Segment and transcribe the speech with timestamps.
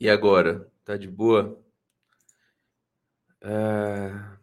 [0.00, 0.70] E agora?
[0.84, 1.62] Tá de boa?
[3.40, 4.34] É...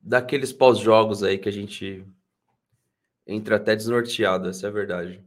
[0.00, 2.06] Daqueles pós-jogos aí que a gente
[3.26, 5.24] entra até desnorteado, essa é a verdade.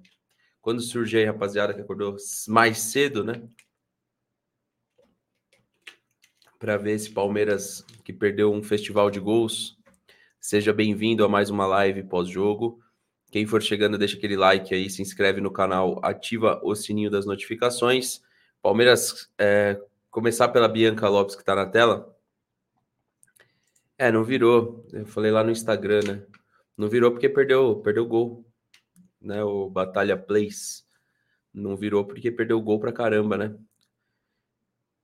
[0.61, 2.15] Quando surge aí, rapaziada, que acordou
[2.47, 3.41] mais cedo, né?
[6.57, 9.77] Para ver esse Palmeiras que perdeu um festival de gols.
[10.39, 12.81] Seja bem-vindo a mais uma live pós-jogo.
[13.31, 17.27] Quem for chegando, deixa aquele like aí, se inscreve no canal, ativa o sininho das
[17.27, 18.21] notificações.
[18.61, 22.15] Palmeiras, é, começar pela Bianca Lopes que está na tela.
[23.97, 24.83] É, não virou.
[24.91, 26.25] Eu falei lá no Instagram, né?
[26.75, 28.43] Não virou porque perdeu, perdeu gol,
[29.21, 29.43] né?
[29.43, 30.83] O Batalha Plays
[31.53, 33.55] não virou porque perdeu o gol pra caramba, né?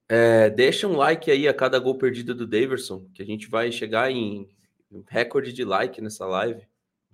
[0.10, 3.72] É, deixa um like aí a cada gol perdido do Daverson, que a gente vai
[3.72, 4.50] chegar em
[5.08, 6.66] recorde de like nessa live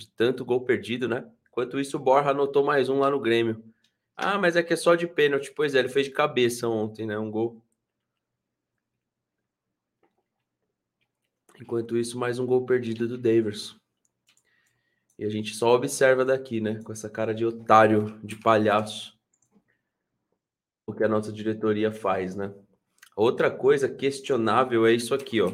[0.02, 1.30] de tanto gol perdido, né?
[1.49, 3.63] Enquanto isso, o Borja anotou mais um lá no Grêmio.
[4.16, 5.52] Ah, mas é que é só de pênalti.
[5.53, 7.17] Pois é, ele fez de cabeça ontem, né?
[7.17, 7.61] Um gol.
[11.59, 13.75] Enquanto isso, mais um gol perdido do Daverson.
[15.19, 16.81] E a gente só observa daqui, né?
[16.83, 19.16] Com essa cara de otário, de palhaço.
[20.88, 22.53] O que a nossa diretoria faz, né?
[23.16, 25.49] Outra coisa questionável é isso aqui, ó.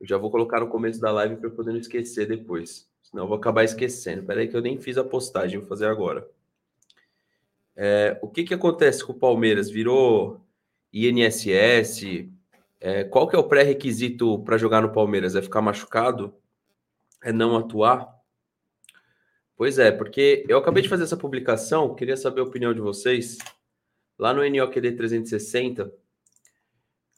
[0.00, 2.90] Eu já vou colocar no começo da live para poder não esquecer depois.
[3.12, 4.22] Senão eu vou acabar esquecendo.
[4.24, 6.26] Peraí que eu nem fiz a postagem, vou fazer agora.
[7.76, 9.70] É, o que, que acontece com o Palmeiras?
[9.70, 10.40] Virou
[10.90, 12.26] INSS?
[12.80, 15.36] É, qual que é o pré-requisito para jogar no Palmeiras?
[15.36, 16.34] É ficar machucado?
[17.22, 18.08] É não atuar?
[19.54, 23.36] Pois é, porque eu acabei de fazer essa publicação, queria saber a opinião de vocês.
[24.18, 25.92] Lá no NOQD 360,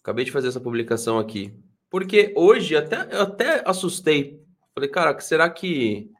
[0.00, 1.54] acabei de fazer essa publicação aqui.
[1.88, 4.43] Porque hoje até, eu até assustei
[4.74, 6.10] Falei, cara, será que.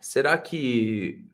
[0.00, 1.24] Será que.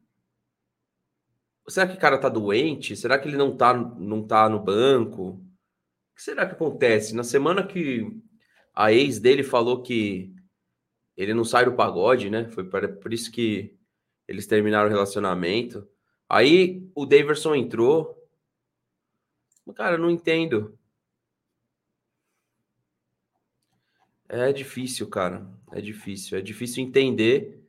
[1.66, 2.94] Será que o cara tá doente?
[2.94, 5.30] Será que ele não tá, não tá no banco?
[5.30, 7.14] O que será que acontece?
[7.14, 8.06] Na semana que
[8.74, 10.34] a ex dele falou que
[11.16, 12.50] ele não sai do pagode, né?
[12.50, 13.74] Foi por isso que
[14.28, 15.88] eles terminaram o relacionamento.
[16.28, 18.14] Aí o Daverson entrou.
[19.74, 20.78] Cara, eu não entendo.
[24.36, 25.46] É difícil, cara.
[25.70, 26.36] É difícil.
[26.36, 27.62] É difícil entender.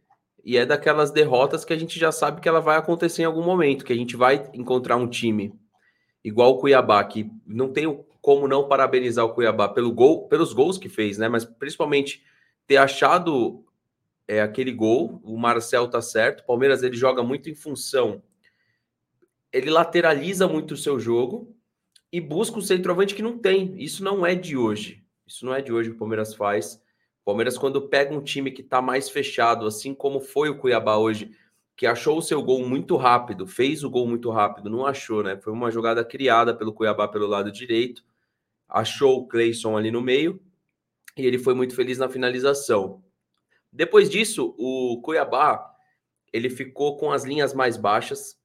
[0.44, 3.44] E é daquelas derrotas que a gente já sabe que ela vai acontecer em algum
[3.44, 5.54] momento, que a gente vai encontrar um time
[6.24, 10.80] igual o Cuiabá, que não tem como não parabenizar o Cuiabá pelo gol, pelos gols
[10.80, 11.30] que fez, né?
[11.30, 12.24] Mas principalmente
[12.66, 13.64] ter achado
[14.28, 15.22] é, aquele gol.
[15.24, 16.42] O Marcel tá certo.
[16.42, 18.24] O Palmeiras ele joga muito em função.
[19.54, 21.56] Ele lateraliza muito o seu jogo
[22.12, 23.76] e busca o centroavante que não tem.
[23.78, 25.05] Isso não é de hoje.
[25.26, 26.76] Isso não é de hoje que o Palmeiras faz.
[27.22, 30.98] O Palmeiras, quando pega um time que está mais fechado, assim como foi o Cuiabá
[30.98, 31.32] hoje,
[31.76, 35.38] que achou o seu gol muito rápido, fez o gol muito rápido, não achou, né?
[35.38, 38.04] Foi uma jogada criada pelo Cuiabá pelo lado direito,
[38.68, 40.40] achou o Cleison ali no meio
[41.18, 43.04] e ele foi muito feliz na finalização.
[43.72, 45.76] Depois disso, o Cuiabá
[46.32, 48.38] ele ficou com as linhas mais baixas,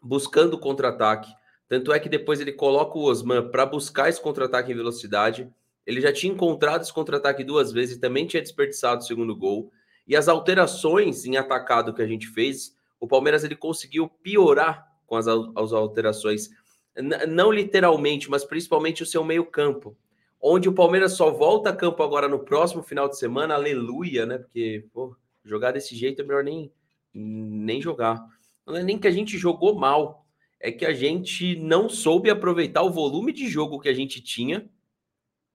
[0.00, 1.30] buscando contra-ataque.
[1.68, 5.52] Tanto é que depois ele coloca o Osman para buscar esse contra-ataque em velocidade.
[5.86, 9.70] Ele já tinha encontrado esse contra-ataque duas vezes e também tinha desperdiçado o segundo gol.
[10.06, 15.16] E as alterações em atacado que a gente fez, o Palmeiras ele conseguiu piorar com
[15.16, 16.50] as, as alterações.
[16.96, 19.96] N não literalmente, mas principalmente o seu meio-campo.
[20.40, 24.38] Onde o Palmeiras só volta a campo agora no próximo final de semana, aleluia, né?
[24.38, 26.70] Porque pô, jogar desse jeito é melhor nem,
[27.12, 28.22] nem jogar.
[28.66, 30.26] Não é nem que a gente jogou mal,
[30.60, 34.68] é que a gente não soube aproveitar o volume de jogo que a gente tinha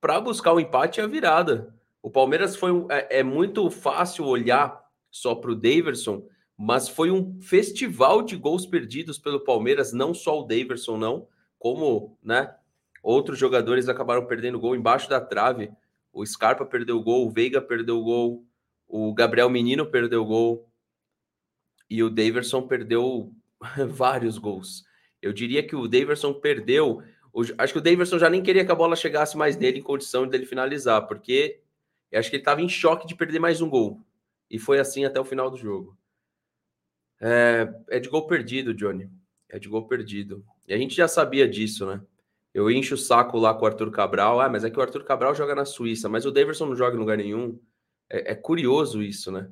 [0.01, 1.74] para buscar o empate e a virada.
[2.01, 4.81] O Palmeiras foi um, é, é muito fácil olhar
[5.12, 6.25] só para o Daverson,
[6.57, 12.18] mas foi um festival de gols perdidos pelo Palmeiras, não só o Daverson, não, como
[12.24, 12.54] né,
[13.04, 15.72] outros jogadores acabaram perdendo gol embaixo da trave.
[16.12, 18.45] O Scarpa perdeu gol, o Veiga perdeu gol,
[18.88, 20.69] o Gabriel Menino perdeu gol
[21.90, 23.34] e o Daverson perdeu
[23.90, 24.84] vários gols.
[25.22, 27.04] Eu diria que o Daverson perdeu
[27.58, 30.28] acho que o Davidson já nem queria que a bola chegasse mais nele em condição
[30.28, 31.60] dele finalizar, porque
[32.14, 34.02] acho que ele estava em choque de perder mais um gol.
[34.50, 35.98] E foi assim até o final do jogo.
[37.22, 39.10] É, é, de gol perdido, Johnny.
[39.48, 40.44] É de gol perdido.
[40.68, 42.02] E a gente já sabia disso, né?
[42.54, 44.40] Eu encho o saco lá com o Arthur Cabral.
[44.40, 46.96] Ah, mas é que o Arthur Cabral joga na Suíça, mas o Davidson não joga
[46.96, 47.60] em lugar nenhum.
[48.10, 49.52] É, é curioso isso, né?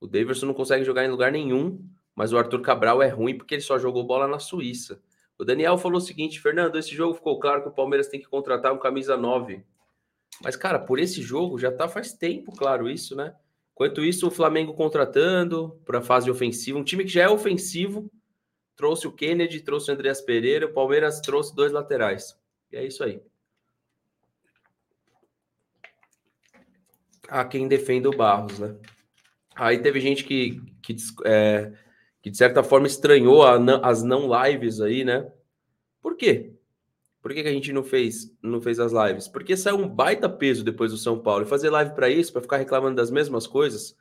[0.00, 1.82] O Davidson não consegue jogar em lugar nenhum,
[2.14, 5.00] mas o Arthur Cabral é ruim porque ele só jogou bola na Suíça.
[5.40, 8.28] O Daniel falou o seguinte: Fernando, esse jogo ficou claro que o Palmeiras tem que
[8.28, 9.64] contratar um camisa 9.
[10.42, 13.34] Mas, cara, por esse jogo já tá faz tempo, claro, isso, né?
[13.72, 18.12] Enquanto isso, o Flamengo contratando para fase ofensiva, um time que já é ofensivo,
[18.76, 22.38] trouxe o Kennedy, trouxe o Andreas Pereira, o Palmeiras trouxe dois laterais.
[22.70, 23.22] E é isso aí.
[27.28, 28.76] Há quem defenda o Barros, né?
[29.56, 30.94] Aí teve gente que, que,
[31.24, 31.72] é,
[32.22, 35.30] que de certa forma estranhou as não lives aí, né?
[36.02, 36.54] Por quê?
[37.22, 39.28] Por que, que a gente não fez, não fez as lives?
[39.28, 41.44] Porque saiu um baita peso depois do São Paulo.
[41.44, 43.94] E fazer live para isso, para ficar reclamando das mesmas coisas,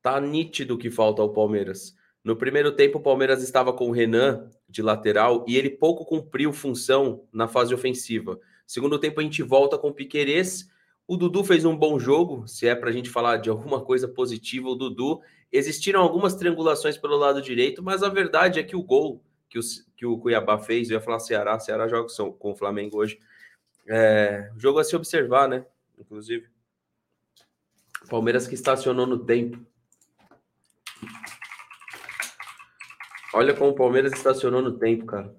[0.00, 1.94] tá nítido que falta ao Palmeiras.
[2.24, 6.52] No primeiro tempo, o Palmeiras estava com o Renan de lateral e ele pouco cumpriu
[6.52, 8.40] função na fase ofensiva.
[8.66, 10.68] Segundo tempo, a gente volta com o Piquerez.
[11.06, 14.08] O Dudu fez um bom jogo, se é para a gente falar de alguma coisa
[14.08, 15.20] positiva, o Dudu.
[15.52, 19.62] Existiram algumas triangulações pelo lado direito, mas a verdade é que o gol que o,
[19.96, 22.08] que o Cuiabá fez, eu ia falar Ceará, Ceará joga
[22.38, 23.18] com o Flamengo hoje.
[23.88, 25.64] É, jogo a se observar, né?
[25.98, 26.48] Inclusive.
[28.08, 29.58] Palmeiras que estacionou no tempo.
[33.32, 35.34] Olha como o Palmeiras estacionou no tempo, cara.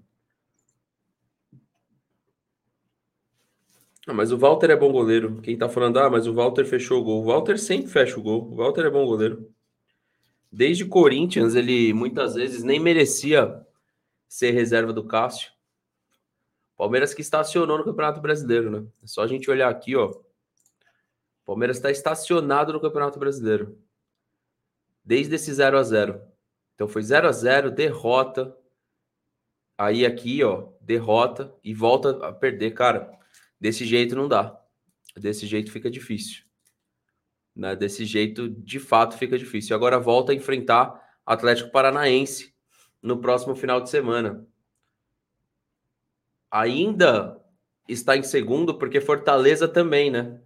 [4.07, 5.41] Ah, mas o Walter é bom goleiro.
[5.41, 7.21] Quem tá falando, ah, mas o Walter fechou o gol.
[7.21, 8.49] O Walter sempre fecha o gol.
[8.49, 9.53] O Walter é bom goleiro.
[10.49, 13.65] Desde Corinthians, ele muitas vezes nem merecia
[14.25, 15.51] ser reserva do Cássio.
[16.77, 18.87] Palmeiras que estacionou no Campeonato Brasileiro, né?
[19.03, 20.13] É só a gente olhar aqui, ó.
[21.45, 23.77] Palmeiras está estacionado no Campeonato Brasileiro.
[25.03, 26.21] Desde esse 0 a 0
[26.75, 28.55] então foi 0 a 0 derrota.
[29.77, 32.71] Aí aqui, ó, derrota e volta a perder.
[32.71, 33.17] Cara,
[33.59, 34.59] desse jeito não dá.
[35.15, 36.43] Desse jeito fica difícil.
[37.55, 37.75] Né?
[37.75, 39.75] Desse jeito, de fato, fica difícil.
[39.75, 42.53] Agora volta a enfrentar Atlético Paranaense
[43.01, 44.47] no próximo final de semana.
[46.51, 47.41] Ainda
[47.87, 50.41] está em segundo, porque Fortaleza também, né?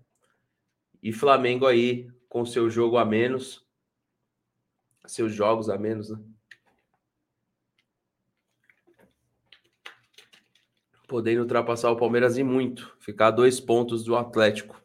[1.03, 3.65] E Flamengo aí com seu jogo a menos
[5.05, 6.19] seus jogos a menos, né?
[11.11, 14.81] Podendo ultrapassar o Palmeiras e muito, ficar a dois pontos do Atlético.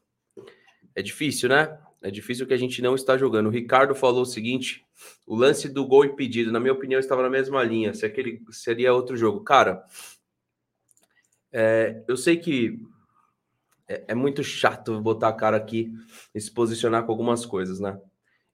[0.93, 1.79] É difícil, né?
[2.03, 3.47] É difícil que a gente não está jogando.
[3.47, 4.85] O Ricardo falou o seguinte:
[5.25, 7.95] o lance do gol impedido, na minha opinião, estava na mesma linha.
[7.95, 9.45] Se aquele seria outro jogo.
[9.45, 9.85] Cara,
[11.53, 12.77] é, eu sei que
[13.87, 15.93] é, é, muito chato botar a cara aqui
[16.35, 18.01] e se posicionar com algumas coisas, né?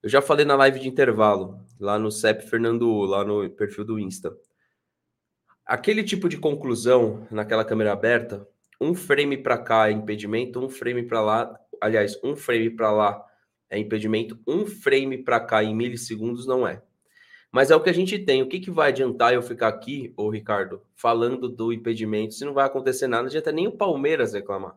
[0.03, 3.97] Eu já falei na live de intervalo, lá no CEP Fernando, lá no perfil do
[3.97, 4.31] Insta.
[5.65, 8.45] Aquele tipo de conclusão naquela câmera aberta,
[8.81, 13.25] um frame para cá é impedimento, um frame para lá, aliás, um frame para lá
[13.69, 16.81] é impedimento, um frame para cá em milissegundos não é.
[17.49, 18.41] Mas é o que a gente tem.
[18.41, 22.53] O que, que vai adiantar eu ficar aqui, ô Ricardo, falando do impedimento, se não
[22.53, 24.75] vai acontecer nada, não adianta nem o Palmeiras reclamar.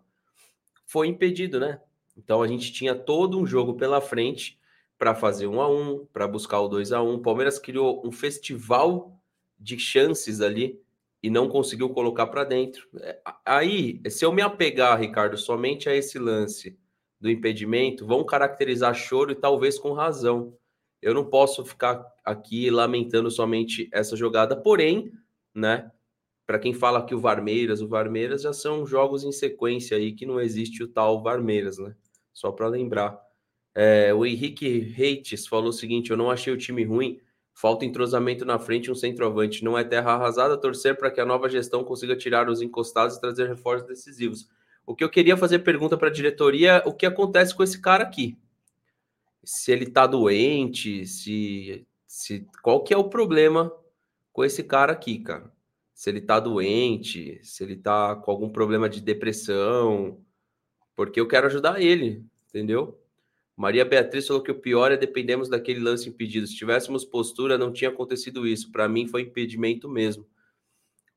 [0.85, 1.81] Foi impedido, né?
[2.17, 4.59] Então a gente tinha todo um jogo pela frente
[4.99, 7.19] para fazer um a um, para buscar o 2 a 1 um.
[7.19, 9.15] Palmeiras criou um festival
[9.59, 10.81] de chances ali
[11.23, 12.89] e não conseguiu colocar para dentro.
[13.01, 16.79] É, aí, se eu me apegar, Ricardo, somente a esse lance
[17.21, 20.57] do impedimento, vão caracterizar choro e talvez com razão.
[21.01, 25.13] Eu não posso ficar aqui lamentando somente essa jogada, porém,
[25.55, 25.91] né?
[26.47, 30.25] Para quem fala que o Varmeiras, o Varmeiras já são jogos em sequência aí que
[30.25, 31.95] não existe o tal Varmeiras, né?
[32.33, 33.21] Só para lembrar.
[33.75, 37.21] É, o Henrique Reites falou o seguinte: eu não achei o time ruim,
[37.57, 39.65] falta entrosamento na frente um centroavante.
[39.65, 43.21] Não é terra arrasada, torcer para que a nova gestão consiga tirar os encostados e
[43.21, 44.47] trazer reforços decisivos.
[44.85, 48.05] O que eu queria fazer pergunta para a diretoria: o que acontece com esse cara
[48.05, 48.39] aqui?
[49.43, 53.73] Se ele está doente, se, se qual que é o problema
[54.33, 55.51] com esse cara aqui, cara?
[55.95, 60.21] Se ele está doente, se ele está com algum problema de depressão,
[60.95, 63.01] porque eu quero ajudar ele, entendeu?
[63.57, 66.47] Maria Beatriz falou que o pior é dependemos daquele lance impedido.
[66.47, 68.71] Se tivéssemos postura, não tinha acontecido isso.
[68.71, 70.27] Para mim, foi impedimento mesmo.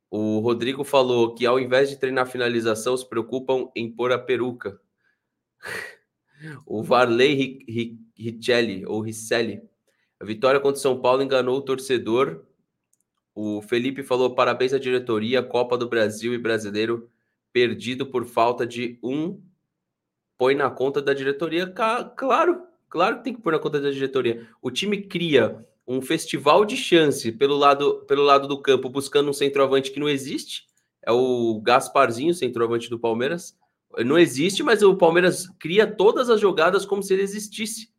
[0.10, 4.80] O Rodrigo falou que ao invés de treinar finalização, se preocupam em pôr a peruca.
[6.66, 7.66] o Varley
[8.18, 9.62] Richelli, ou Ricelli.
[10.18, 12.46] A vitória contra o São Paulo enganou o torcedor.
[13.36, 17.10] O Felipe falou: parabéns à diretoria, Copa do Brasil e brasileiro
[17.52, 19.42] perdido por falta de um
[20.40, 24.48] põe na conta da diretoria, claro, claro que tem que pôr na conta da diretoria.
[24.62, 29.34] O time cria um festival de chance pelo lado, pelo lado do campo, buscando um
[29.34, 30.66] centroavante que não existe.
[31.06, 33.58] É o Gasparzinho, centroavante do Palmeiras.
[34.06, 37.92] Não existe, mas o Palmeiras cria todas as jogadas como se ele existisse.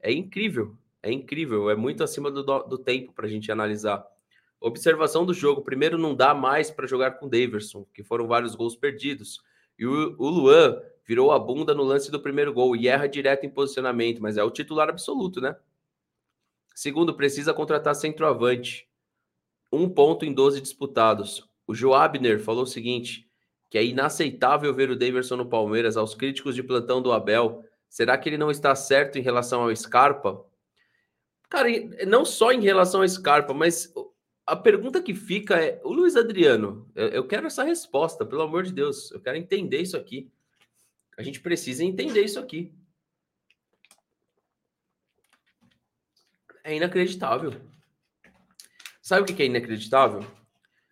[0.00, 4.02] É incrível, é incrível, é muito acima do, do tempo para a gente analisar.
[4.58, 8.54] Observação do jogo: primeiro, não dá mais para jogar com o Daverson, que foram vários
[8.54, 9.42] gols perdidos.
[9.78, 13.44] E o, o Luan virou a bunda no lance do primeiro gol e erra direto
[13.44, 15.56] em posicionamento, mas é o titular absoluto, né?
[16.74, 18.88] Segundo, precisa contratar centroavante.
[19.70, 21.48] um ponto em 12 disputados.
[21.66, 23.28] O Joabner falou o seguinte:
[23.70, 25.96] que é inaceitável ver o Daverson no Palmeiras.
[25.96, 29.74] Aos críticos de plantão do Abel, será que ele não está certo em relação ao
[29.74, 30.44] Scarpa?
[31.48, 31.68] Cara,
[32.06, 33.92] não só em relação ao Scarpa, mas
[34.46, 38.72] a pergunta que fica é: o Luiz Adriano, eu quero essa resposta, pelo amor de
[38.72, 40.30] Deus, eu quero entender isso aqui.
[41.22, 42.72] A gente precisa entender isso aqui.
[46.64, 47.52] É inacreditável.
[49.00, 50.26] Sabe o que é inacreditável?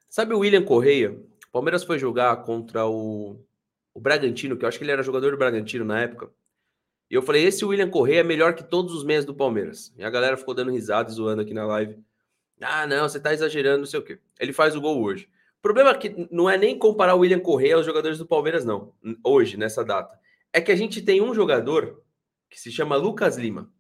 [0.08, 1.10] Sabe o William Correia?
[1.48, 3.44] O Palmeiras foi jogar contra o,
[3.92, 6.30] o Bragantino, que eu acho que ele era jogador do Bragantino na época.
[7.10, 9.92] E eu falei: esse William Correia é melhor que todos os meses do Palmeiras.
[9.98, 11.98] E a galera ficou dando risada e zoando aqui na live.
[12.60, 14.20] Ah, não, você tá exagerando, não sei o quê.
[14.38, 15.28] Ele faz o gol hoje.
[15.58, 18.64] O problema é que não é nem comparar o William Correia aos jogadores do Palmeiras,
[18.64, 18.94] não.
[19.24, 20.19] Hoje, nessa data.
[20.52, 22.02] É que a gente tem um jogador
[22.48, 23.72] que se chama Lucas Lima.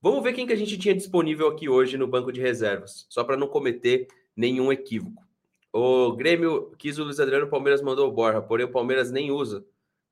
[0.00, 3.24] Vamos ver quem que a gente tinha disponível aqui hoje no banco de reservas, só
[3.24, 4.06] para não cometer
[4.36, 5.26] nenhum equívoco.
[5.72, 9.30] O Grêmio quis o Luiz Adriano, o Palmeiras mandou o Borja, porém o Palmeiras nem
[9.30, 9.64] usa.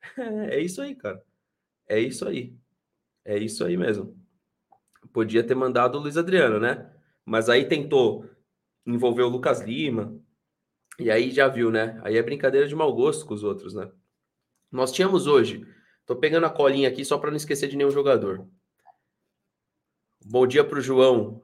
[0.51, 1.23] é isso aí, cara.
[1.89, 2.55] É isso aí.
[3.25, 4.17] É isso aí mesmo.
[5.13, 6.93] Podia ter mandado o Luiz Adriano, né?
[7.25, 8.29] Mas aí tentou
[8.85, 10.17] envolver o Lucas Lima.
[10.99, 12.01] E aí já viu, né?
[12.05, 13.91] Aí é brincadeira de mau gosto com os outros, né?
[14.71, 15.67] Nós tínhamos hoje.
[16.07, 18.47] Tô pegando a colinha aqui só para não esquecer de nenhum jogador.
[20.25, 21.43] Bom dia para o João.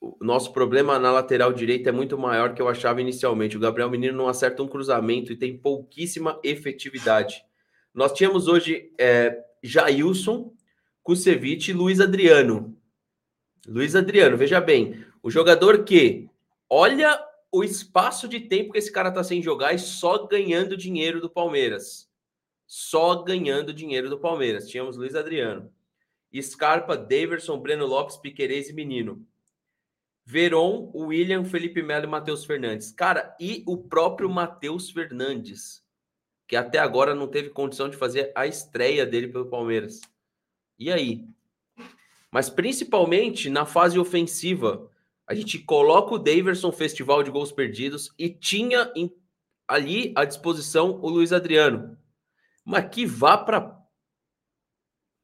[0.00, 3.56] O nosso problema na lateral direita é muito maior que eu achava inicialmente.
[3.56, 7.44] O Gabriel Menino não acerta um cruzamento e tem pouquíssima efetividade.
[7.92, 10.52] Nós tínhamos hoje é, Jailson,
[11.02, 12.76] Kusevich e Luiz Adriano.
[13.66, 16.28] Luiz Adriano, veja bem, o jogador que
[16.70, 17.20] olha
[17.50, 21.28] o espaço de tempo que esse cara tá sem jogar e só ganhando dinheiro do
[21.28, 22.11] Palmeiras.
[22.74, 24.66] Só ganhando dinheiro do Palmeiras.
[24.66, 25.70] Tínhamos Luiz Adriano.
[26.40, 29.28] Scarpa, Daverson, Breno Lopes, Piquerez e Menino.
[30.24, 32.90] Veron, William, Felipe Melo e Matheus Fernandes.
[32.90, 35.84] Cara, e o próprio Matheus Fernandes,
[36.48, 40.00] que até agora não teve condição de fazer a estreia dele pelo Palmeiras.
[40.78, 41.28] E aí?
[42.30, 44.90] Mas principalmente na fase ofensiva,
[45.26, 48.90] a gente coloca o Daverson Festival de Gols Perdidos e tinha
[49.68, 52.00] ali à disposição o Luiz Adriano.
[52.64, 53.80] Mas que vá para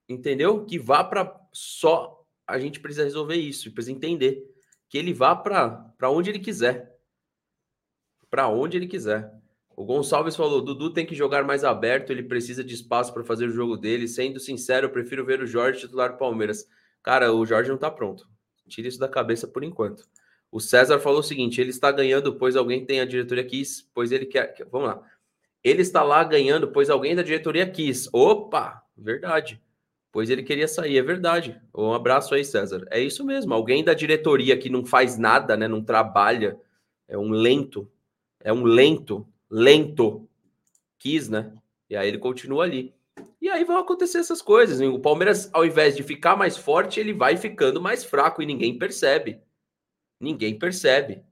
[0.09, 0.64] entendeu?
[0.64, 4.42] Que vá para só a gente precisa resolver isso, precisa entender
[4.88, 6.97] que ele vá para onde ele quiser.
[8.30, 9.30] Para onde ele quiser.
[9.76, 13.47] O Gonçalves falou: Dudu tem que jogar mais aberto, ele precisa de espaço para fazer
[13.47, 14.09] o jogo dele.
[14.09, 16.66] Sendo sincero, eu prefiro ver o Jorge titular do Palmeiras.
[17.02, 18.26] Cara, o Jorge não está pronto.
[18.66, 20.04] Tira isso da cabeça por enquanto.
[20.50, 24.11] O César falou o seguinte: ele está ganhando, pois alguém tem a diretoria quis, pois
[24.11, 24.66] ele quer.
[24.71, 25.07] Vamos lá.
[25.62, 28.09] Ele está lá ganhando, pois alguém da diretoria quis.
[28.12, 29.61] Opa, verdade
[30.19, 31.61] pois ele queria sair, é verdade.
[31.73, 32.85] Um abraço aí, César.
[32.91, 33.55] É isso mesmo.
[33.55, 36.59] Alguém da diretoria que não faz nada, né, não trabalha,
[37.07, 37.88] é um lento,
[38.41, 40.29] é um lento, lento,
[40.99, 41.53] quis, né?
[41.88, 42.93] E aí ele continua ali.
[43.41, 44.81] E aí vão acontecer essas coisas.
[44.81, 48.77] O Palmeiras, ao invés de ficar mais forte, ele vai ficando mais fraco e ninguém
[48.77, 49.41] percebe.
[50.21, 51.23] Ninguém percebe.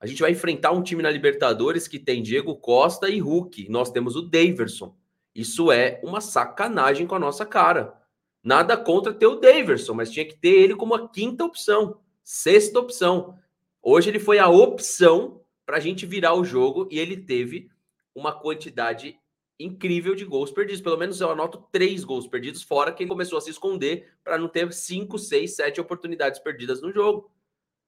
[0.00, 3.68] A gente vai enfrentar um time na Libertadores que tem Diego Costa e Hulk.
[3.68, 4.96] Nós temos o Daverson.
[5.34, 7.94] Isso é uma sacanagem com a nossa cara.
[8.42, 12.78] Nada contra ter o Daverson, mas tinha que ter ele como a quinta opção, sexta
[12.78, 13.36] opção.
[13.82, 17.68] Hoje ele foi a opção para a gente virar o jogo e ele teve
[18.14, 19.18] uma quantidade
[19.58, 20.80] incrível de gols perdidos.
[20.80, 24.38] Pelo menos eu anoto três gols perdidos, fora que ele começou a se esconder para
[24.38, 27.30] não ter cinco, seis, sete oportunidades perdidas no jogo.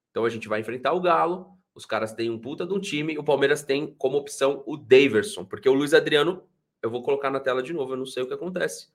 [0.09, 1.60] Então a gente vai enfrentar o Galo.
[1.73, 3.17] Os caras têm um puta de um time.
[3.17, 6.43] O Palmeiras tem como opção o Daverson, porque o Luiz Adriano
[6.81, 8.87] eu vou colocar na tela de novo, eu não sei o que acontece.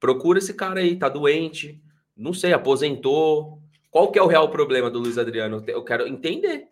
[0.00, 1.80] Procura esse cara aí, tá doente,
[2.16, 3.60] não sei, aposentou.
[3.90, 5.62] Qual que é o real problema do Luiz Adriano?
[5.66, 6.68] Eu quero entender.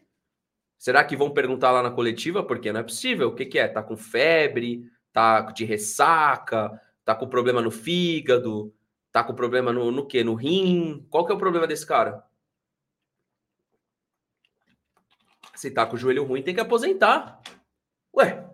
[0.77, 2.43] Será que vão perguntar lá na coletiva?
[2.43, 3.29] Porque não é possível.
[3.29, 3.69] O que, que é?
[3.69, 4.85] Tá com febre?
[5.13, 6.81] Tá de ressaca?
[7.05, 8.75] Tá com problema no fígado?
[9.11, 10.23] Tá com problema no, no quê?
[10.23, 11.07] No rim?
[11.09, 12.23] Qual que é o problema desse cara?
[15.67, 17.43] Se tá com o joelho ruim, tem que aposentar.
[18.15, 18.49] Ué,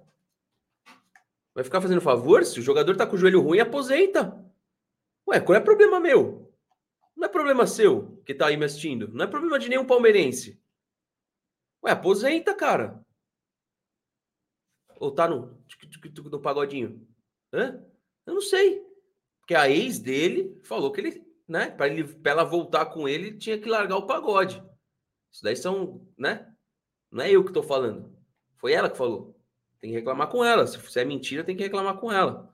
[1.54, 2.42] Vai ficar fazendo favor?
[2.42, 4.42] Se o jogador tá com o joelho ruim, aposenta.
[5.28, 6.50] Ué, qual é o problema meu?
[7.14, 9.08] Não é problema seu que tá aí me assistindo.
[9.08, 10.58] Não é problema de nenhum palmeirense.
[11.84, 13.04] Ué, aposenta, cara.
[14.98, 15.62] Ou tá no,
[16.30, 17.06] no pagodinho?
[17.52, 17.84] Hã?
[18.24, 18.82] Eu não sei.
[19.40, 23.36] Porque a ex dele falou que ele, né, para ele, pra ela voltar com ele,
[23.36, 24.64] tinha que largar o pagode.
[25.30, 26.51] Isso daí são, né?
[27.12, 28.10] Não é eu que tô falando.
[28.56, 29.38] Foi ela que falou.
[29.78, 30.66] Tem que reclamar com ela.
[30.66, 32.50] Se é mentira, tem que reclamar com ela.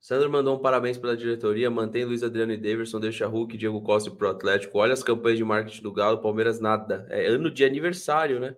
[0.00, 1.70] Sandro mandou um parabéns pela diretoria.
[1.70, 4.78] Mantém Luiz Adriano e Davidson, deixa Hulk, Diego Costa pro Atlético.
[4.78, 7.06] Olha as campanhas de marketing do Galo, Palmeiras nada.
[7.08, 8.56] É ano de aniversário, né?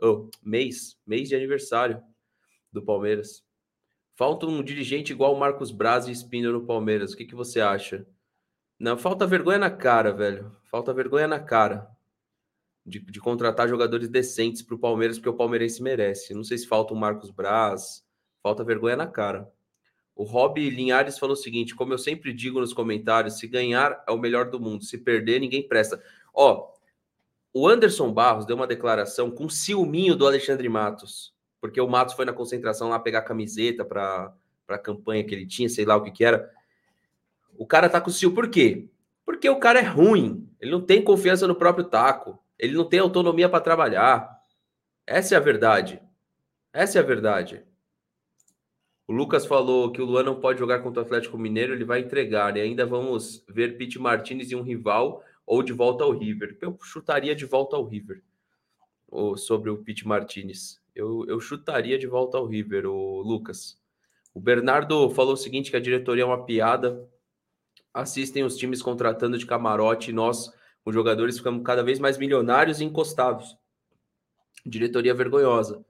[0.00, 2.02] Oh, mês, mês de aniversário
[2.72, 3.44] do Palmeiras.
[4.14, 7.12] Falta um dirigente igual o Marcos Braz e Espino no Palmeiras.
[7.12, 8.06] O que, que você acha?
[8.78, 10.54] Não, falta vergonha na cara, velho.
[10.70, 11.95] Falta vergonha na cara
[12.86, 16.34] de, de contratar jogadores decentes para o Palmeiras, porque o palmeirense merece.
[16.34, 18.04] Não sei se falta o Marcos Braz,
[18.42, 19.50] falta vergonha na cara.
[20.14, 24.12] O Rob Linhares falou o seguinte: como eu sempre digo nos comentários, se ganhar é
[24.12, 26.02] o melhor do mundo, se perder, ninguém presta.
[26.32, 26.72] Ó,
[27.52, 32.24] o Anderson Barros deu uma declaração com ciúminho do Alexandre Matos porque o Matos foi
[32.24, 34.32] na concentração lá pegar camiseta para
[34.68, 36.48] a campanha que ele tinha, sei lá o que que era.
[37.58, 38.88] O cara tá com Sil por quê?
[39.24, 43.00] Porque o cara é ruim, ele não tem confiança no próprio taco, ele não tem
[43.00, 44.40] autonomia para trabalhar.
[45.06, 46.00] Essa é a verdade.
[46.72, 47.64] Essa é a verdade.
[49.06, 52.00] O Lucas falou que o Luan não pode jogar contra o Atlético Mineiro, ele vai
[52.00, 52.56] entregar.
[52.56, 56.58] E ainda vamos ver Pete Martinez e um rival ou de volta ao River.
[56.60, 58.22] Eu chutaria de volta ao River.
[59.08, 63.78] Ou sobre o Pete Martinez eu, eu chutaria de volta ao River, o Lucas.
[64.32, 67.06] O Bernardo falou o seguinte: que a diretoria é uma piada.
[67.92, 70.50] Assistem os times contratando de camarote e nós,
[70.86, 73.56] os jogadores, ficamos cada vez mais milionários e encostados.
[74.64, 75.84] Diretoria vergonhosa.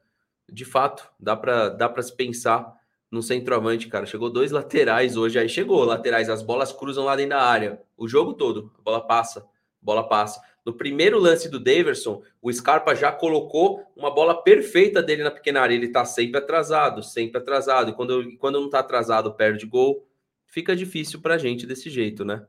[0.50, 2.74] De fato, dá para dá se pensar
[3.10, 4.06] no centroavante, cara.
[4.06, 7.82] Chegou dois laterais hoje, aí chegou laterais, as bolas cruzam lá dentro da área.
[7.94, 9.44] O jogo todo, a bola passa, a
[9.82, 10.40] bola passa.
[10.64, 15.60] No primeiro lance do Daverson, o Scarpa já colocou uma bola perfeita dele na pequena
[15.60, 15.74] área.
[15.74, 17.90] Ele tá sempre atrasado, sempre atrasado.
[17.90, 20.08] E quando, quando não tá atrasado, perde gol.
[20.46, 22.46] Fica difícil pra gente desse jeito, né?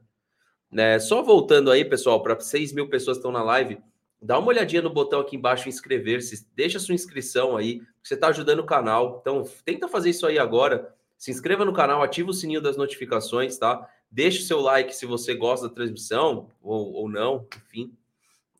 [0.75, 3.79] É, só voltando aí, pessoal, para 6 mil pessoas que estão na live,
[4.21, 8.59] dá uma olhadinha no botão aqui embaixo inscrever-se, deixa sua inscrição aí, você está ajudando
[8.59, 9.19] o canal.
[9.21, 10.93] Então, tenta fazer isso aí agora.
[11.17, 13.87] Se inscreva no canal, ativa o sininho das notificações, tá?
[14.09, 17.93] Deixe seu like se você gosta da transmissão ou, ou não, enfim.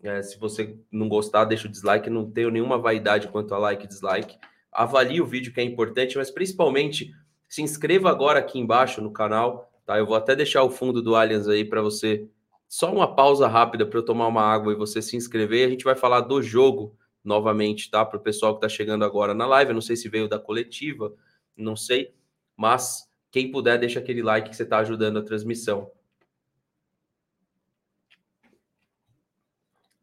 [0.04, 2.10] É, se você não gostar, deixa o dislike.
[2.10, 4.38] Não tenho nenhuma vaidade quanto a like e dislike.
[4.72, 7.12] Avalie o vídeo que é importante, mas principalmente
[7.48, 9.72] se inscreva agora aqui embaixo no canal.
[9.88, 9.98] Tá?
[9.98, 12.30] Eu vou até deixar o fundo do Allianz aí para você.
[12.68, 15.66] Só uma pausa rápida para eu tomar uma água e você se inscrever.
[15.66, 18.06] A gente vai falar do jogo novamente, tá?
[18.06, 19.72] Para o pessoal que está chegando agora na live.
[19.72, 21.12] Eu não sei se veio da coletiva,
[21.56, 22.14] não sei.
[22.56, 25.90] Mas quem puder, deixa aquele like que você está ajudando a transmissão.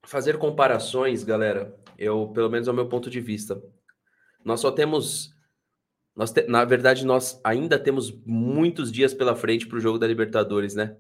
[0.07, 3.61] fazer comparações, galera, eu, pelo menos é o meu ponto de vista,
[4.44, 5.34] nós só temos.
[6.14, 10.07] Nós te, na verdade, nós ainda temos muitos dias pela frente para o jogo da
[10.07, 10.96] Libertadores, né?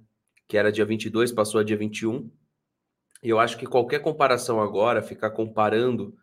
[0.48, 2.30] Que era dia 22, passou a dia 21.
[3.22, 6.16] E eu acho que qualquer comparação agora, ficar comparando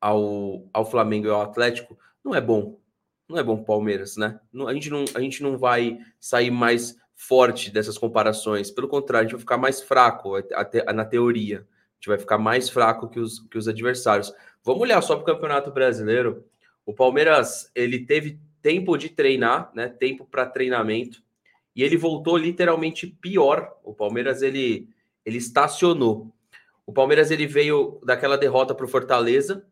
[0.00, 2.78] ao, ao Flamengo e ao Atlético, não é bom.
[3.28, 4.40] Não é bom Palmeiras, né?
[4.52, 8.70] Não, a, gente não, a gente não vai sair mais forte dessas comparações.
[8.70, 11.66] Pelo contrário, a gente vai ficar mais fraco até, na teoria
[11.98, 14.32] gente vai ficar mais fraco que os, que os adversários.
[14.64, 16.44] Vamos olhar só para o Campeonato Brasileiro.
[16.88, 19.90] O Palmeiras ele teve tempo de treinar, né?
[19.90, 21.22] Tempo para treinamento
[21.76, 23.76] e ele voltou literalmente pior.
[23.84, 24.88] O Palmeiras ele
[25.22, 26.32] ele estacionou.
[26.86, 29.66] O Palmeiras ele veio daquela derrota para o Fortaleza,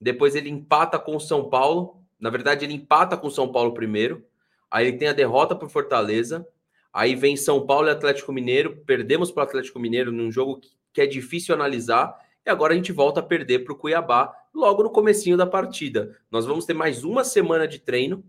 [0.00, 2.00] depois ele empata com o São Paulo.
[2.20, 4.24] Na verdade, ele empata com o São Paulo primeiro.
[4.70, 6.46] Aí ele tem a derrota para o Fortaleza.
[6.92, 8.76] Aí vem São Paulo e Atlético Mineiro.
[8.86, 12.76] Perdemos para o Atlético Mineiro num jogo que que é difícil analisar, e agora a
[12.76, 16.16] gente volta a perder para o Cuiabá logo no comecinho da partida.
[16.30, 18.24] Nós vamos ter mais uma semana de treino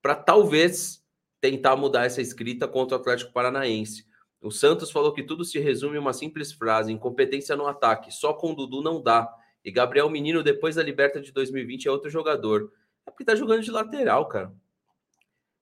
[0.00, 1.04] para talvez
[1.40, 4.06] tentar mudar essa escrita contra o Atlético Paranaense.
[4.40, 8.10] O Santos falou que tudo se resume em uma simples frase: incompetência no ataque.
[8.10, 9.28] Só com Dudu não dá.
[9.64, 12.72] E Gabriel Menino, depois da Liberta de 2020, é outro jogador.
[13.06, 14.52] É porque tá jogando de lateral, cara.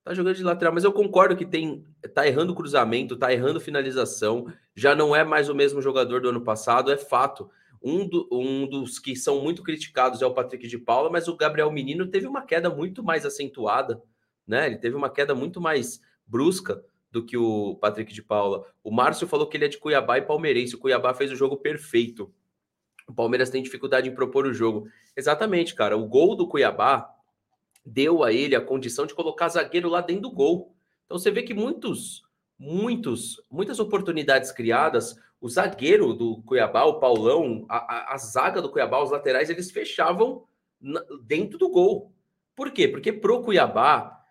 [0.04, 4.46] Tá jogando de lateral, mas eu concordo que tem tá errando cruzamento, tá errando finalização,
[4.72, 7.50] já não é mais o mesmo jogador do ano passado, é fato.
[7.82, 11.36] Um, do, um dos que são muito criticados é o Patrick de Paula, mas o
[11.36, 14.02] Gabriel Menino teve uma queda muito mais acentuada,
[14.46, 14.66] né?
[14.66, 18.66] Ele teve uma queda muito mais brusca do que o Patrick de Paula.
[18.82, 20.74] O Márcio falou que ele é de Cuiabá e palmeirense.
[20.74, 22.32] O Cuiabá fez o jogo perfeito.
[23.08, 24.88] O Palmeiras tem dificuldade em propor o jogo.
[25.16, 25.96] Exatamente, cara.
[25.96, 27.08] O gol do Cuiabá
[27.84, 30.74] deu a ele a condição de colocar zagueiro lá dentro do gol.
[31.04, 32.22] Então você vê que muitos,
[32.58, 38.68] muitos, muitas oportunidades criadas, o zagueiro do Cuiabá, o Paulão, a, a, a zaga do
[38.68, 40.44] Cuiabá, os laterais, eles fechavam
[40.80, 42.12] na, dentro do gol.
[42.54, 42.88] Por quê?
[42.88, 44.24] Porque pro Cuiabá,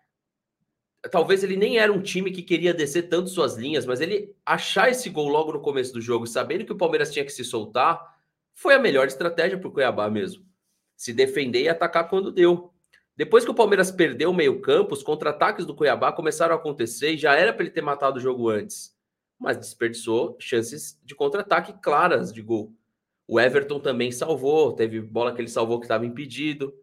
[1.10, 4.90] talvez ele nem era um time que queria descer tanto suas linhas, mas ele achar
[4.90, 8.14] esse gol logo no começo do jogo, sabendo que o Palmeiras tinha que se soltar,
[8.52, 10.44] foi a melhor estratégia para o Cuiabá mesmo.
[10.94, 12.70] Se defender e atacar quando deu.
[13.16, 17.16] Depois que o Palmeiras perdeu o meio-campo, os contra-ataques do Cuiabá começaram a acontecer e
[17.16, 18.95] já era para ele ter matado o jogo antes.
[19.38, 22.72] Mas desperdiçou chances de contra-ataque claras de gol.
[23.28, 26.74] O Everton também salvou, teve bola que ele salvou que estava impedido.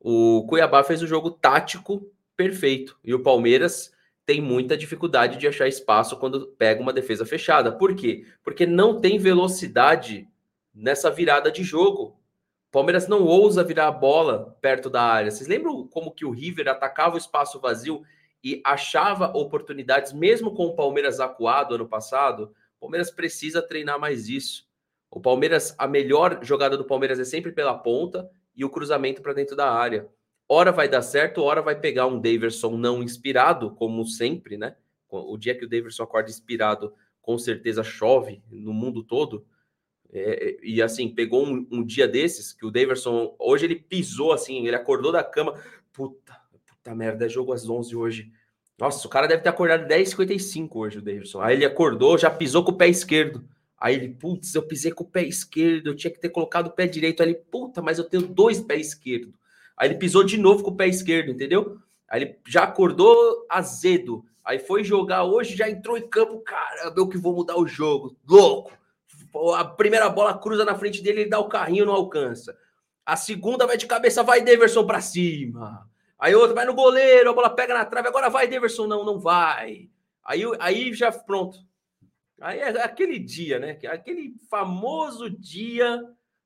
[0.00, 2.98] O Cuiabá fez o jogo tático perfeito.
[3.04, 3.92] E o Palmeiras
[4.24, 7.72] tem muita dificuldade de achar espaço quando pega uma defesa fechada.
[7.72, 8.24] Por quê?
[8.42, 10.28] Porque não tem velocidade
[10.74, 12.18] nessa virada de jogo.
[12.70, 15.30] Palmeiras não ousa virar a bola perto da área.
[15.30, 18.02] Vocês lembram como que o River atacava o espaço vazio
[18.42, 22.54] e achava oportunidades, mesmo com o Palmeiras acuado ano passado?
[22.78, 24.66] O Palmeiras precisa treinar mais isso.
[25.10, 29.32] O Palmeiras, a melhor jogada do Palmeiras é sempre pela ponta e o cruzamento para
[29.32, 30.08] dentro da área.
[30.48, 34.76] Hora vai dar certo, hora vai pegar um Daverson não inspirado, como sempre, né?
[35.08, 39.46] O dia que o Daverson acorda inspirado, com certeza chove no mundo todo.
[40.12, 44.66] É, e assim, pegou um, um, dia desses que o Daverson, hoje ele pisou assim,
[44.66, 45.54] ele acordou da cama.
[45.92, 46.39] Puta,
[46.90, 48.32] puta merda, é jogo às 11 hoje.
[48.78, 51.40] Nossa, o cara deve ter acordado 10h55 hoje, o Daverson.
[51.40, 53.44] Aí ele acordou, já pisou com o pé esquerdo.
[53.78, 56.70] Aí ele, putz, eu pisei com o pé esquerdo, eu tinha que ter colocado o
[56.70, 57.22] pé direito.
[57.22, 59.32] Aí ele, puta, mas eu tenho dois pés esquerdos.
[59.76, 61.78] Aí ele pisou de novo com o pé esquerdo, entendeu?
[62.08, 64.24] Aí ele já acordou azedo.
[64.44, 66.40] Aí foi jogar hoje, já entrou em campo.
[66.40, 68.16] Caramba, eu que vou mudar o jogo.
[68.28, 68.72] Louco
[69.56, 72.56] a primeira bola cruza na frente dele, ele dá o carrinho, não alcança.
[73.06, 75.88] A segunda vai de cabeça, vai Deverson para cima.
[76.20, 79.18] Aí outra vai no goleiro, a bola pega na trave, agora vai Deverson, não, não
[79.18, 79.88] vai.
[80.22, 81.58] Aí, aí já pronto.
[82.38, 83.78] Aí é aquele dia, né?
[83.86, 86.02] Aquele famoso dia.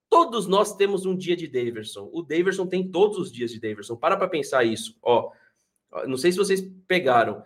[0.08, 2.08] Todos nós temos um dia de Daverson.
[2.12, 3.96] O Daverson tem todos os dias de Daverson.
[3.96, 4.96] Para para pensar isso.
[5.02, 5.32] Ó,
[6.06, 7.42] não sei se vocês pegaram.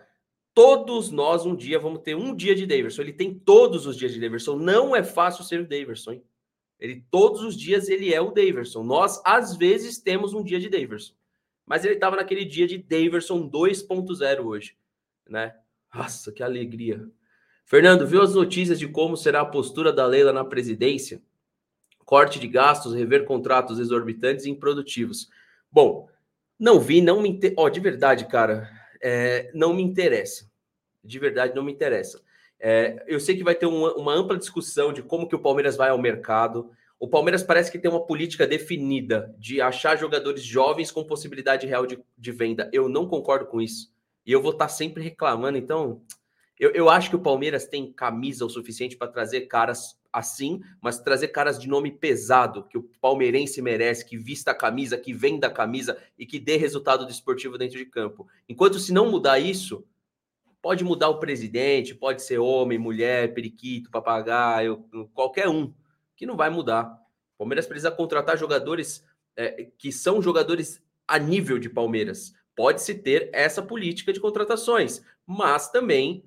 [0.53, 3.01] Todos nós um dia vamos ter um dia de Daverson.
[3.01, 4.55] Ele tem todos os dias de Daverson.
[4.55, 6.13] Não é fácil ser o Daverson.
[6.13, 6.23] Hein?
[6.79, 8.83] Ele todos os dias ele é o Daverson.
[8.83, 11.13] Nós às vezes temos um dia de Daverson.
[11.69, 14.75] Mas ele estava naquele dia de Daverson 2.0 hoje,
[15.29, 15.55] né?
[15.93, 17.07] Nossa, que alegria.
[17.63, 21.21] Fernando, viu as notícias de como será a postura da Leila na presidência?
[21.99, 25.29] Corte de gastos, rever contratos exorbitantes e improdutivos.
[25.71, 26.09] Bom,
[26.59, 27.39] não vi, não me.
[27.55, 28.69] Ó, oh, de verdade, cara,
[29.01, 30.49] é, não me interessa
[31.03, 32.21] de verdade não me interessa.
[32.59, 35.77] É, eu sei que vai ter uma, uma, ampla discussão de como que o Palmeiras
[35.77, 36.71] vai ao mercado.
[36.99, 41.85] O Palmeiras parece que tem uma política definida de achar jogadores jovens com possibilidade real
[41.85, 42.69] de, de venda.
[42.73, 43.91] Eu não concordo com isso.
[44.25, 45.57] E eu vou estar sempre reclamando.
[45.57, 46.01] Então,
[46.59, 50.99] eu, eu acho que o Palmeiras tem camisa o suficiente para trazer caras assim, mas
[50.99, 55.47] trazer caras de nome pesado, que o palmeirense merece, que vista a camisa, que venda
[55.47, 58.27] a camisa e que dê resultado desportivo dentro de campo.
[58.49, 59.85] Enquanto se não mudar isso,
[60.61, 64.83] Pode mudar o presidente, pode ser homem, mulher, periquito, papagaio,
[65.13, 65.73] qualquer um,
[66.19, 67.01] que não vai mudar.
[67.35, 72.35] O Palmeiras precisa contratar jogadores é, que são jogadores a nível de Palmeiras.
[72.53, 76.25] Pode-se ter essa política de contratações, mas também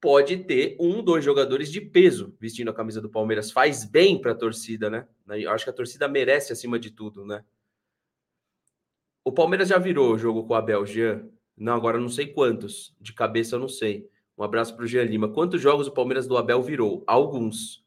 [0.00, 3.50] pode ter um, dois jogadores de peso vestindo a camisa do Palmeiras.
[3.50, 5.08] Faz bem para a torcida, né?
[5.30, 7.44] Eu acho que a torcida merece acima de tudo, né?
[9.24, 11.28] O Palmeiras já virou o jogo com o Abel Jean.
[11.56, 12.94] Não, agora não sei quantos.
[13.00, 14.08] De cabeça eu não sei.
[14.38, 15.28] Um abraço para o Jean Lima.
[15.28, 17.02] Quantos jogos o Palmeiras do Abel virou?
[17.04, 17.83] Alguns,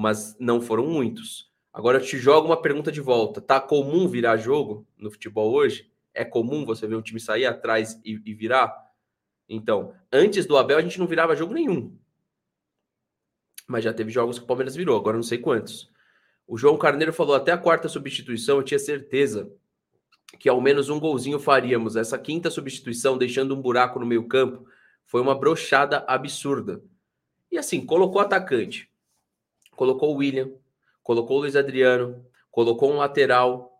[0.00, 1.50] mas não foram muitos.
[1.70, 3.38] Agora eu te jogo uma pergunta de volta.
[3.38, 5.90] Tá comum virar jogo no futebol hoje?
[6.14, 8.74] É comum você ver um time sair atrás e, e virar?
[9.46, 11.94] Então, antes do Abel a gente não virava jogo nenhum.
[13.68, 15.90] Mas já teve jogos que o Palmeiras virou, agora não sei quantos.
[16.46, 19.52] O João Carneiro falou até a quarta substituição, eu tinha certeza
[20.38, 21.94] que ao menos um golzinho faríamos.
[21.94, 24.66] Essa quinta substituição, deixando um buraco no meio campo,
[25.04, 26.82] foi uma brochada absurda.
[27.52, 28.89] E assim, colocou atacante,
[29.80, 30.52] colocou o William,
[31.02, 33.72] colocou o Luiz Adriano, colocou um lateral,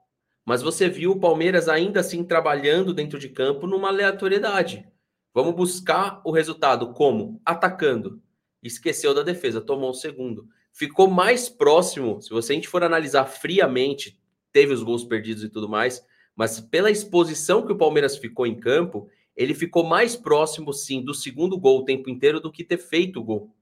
[0.46, 4.88] mas você viu o Palmeiras ainda assim trabalhando dentro de campo numa aleatoriedade.
[5.34, 7.38] Vamos buscar o resultado como?
[7.44, 8.18] Atacando.
[8.62, 10.48] Esqueceu da defesa, tomou o segundo.
[10.72, 14.18] Ficou mais próximo, se você a gente for analisar friamente,
[14.50, 16.02] teve os gols perdidos e tudo mais,
[16.34, 21.12] mas pela exposição que o Palmeiras ficou em campo, ele ficou mais próximo, sim, do
[21.12, 23.54] segundo gol o tempo inteiro do que ter feito o gol,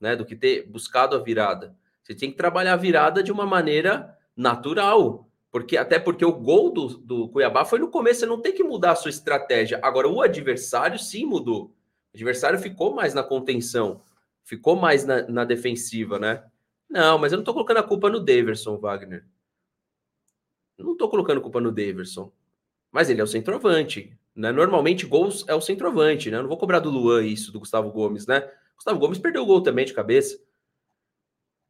[0.00, 0.16] né?
[0.16, 1.76] Do que ter buscado a virada.
[2.02, 6.70] Você tem que trabalhar a virada de uma maneira natural, porque até porque o gol
[6.70, 9.80] do, do Cuiabá foi no começo, você não tem que mudar a sua estratégia.
[9.82, 11.74] Agora, o adversário sim mudou.
[12.12, 14.02] O adversário ficou mais na contenção,
[14.44, 16.44] ficou mais na, na defensiva, né?
[16.88, 19.24] Não, mas eu não tô colocando a culpa no Daverson, Wagner.
[20.78, 22.30] Não estou colocando culpa no Daverson,
[22.92, 24.16] mas ele é o centroavante.
[24.34, 24.52] Né?
[24.52, 26.36] Normalmente, gols é o centroavante, né?
[26.36, 28.48] Eu não vou cobrar do Luan isso, do Gustavo Gomes, né?
[28.76, 30.38] Gustavo Gomes perdeu o gol também de cabeça.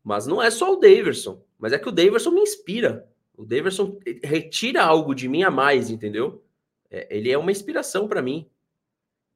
[0.03, 3.09] Mas não é só o Daverson, mas é que o Daverson me inspira.
[3.37, 6.45] O Daverson retira algo de mim a mais, entendeu?
[6.91, 8.49] É, ele é uma inspiração para mim.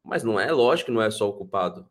[0.03, 1.89] Mas não é lógico não é só o culpado.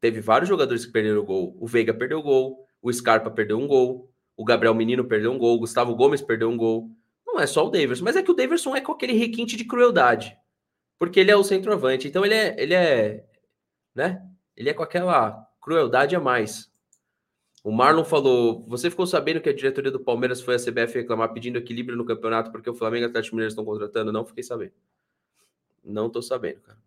[0.00, 1.56] Teve vários jogadores que perderam o gol.
[1.60, 5.38] O Veiga perdeu o gol, o Scarpa perdeu um gol, o Gabriel Menino perdeu um
[5.38, 6.90] gol, o Gustavo Gomes perdeu um gol.
[7.24, 9.64] Não é só o Daverson, mas é que o Daverson é com aquele requinte de
[9.64, 10.36] crueldade.
[10.98, 12.08] Porque ele é o centroavante.
[12.08, 13.24] Então ele é, ele é,
[13.94, 14.26] né?
[14.56, 16.72] Ele é com aquela crueldade a mais.
[17.64, 21.32] O Marlon falou: Você ficou sabendo que a diretoria do Palmeiras foi à CBF reclamar
[21.32, 24.12] pedindo equilíbrio no campeonato porque o Flamengo e o Atlético Mineiro estão contratando?
[24.12, 24.72] Não fiquei sabendo.
[25.84, 26.78] Não estou sabendo, cara.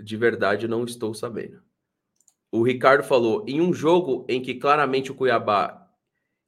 [0.00, 1.62] De verdade, não estou sabendo.
[2.52, 5.90] O Ricardo falou: em um jogo em que claramente o Cuiabá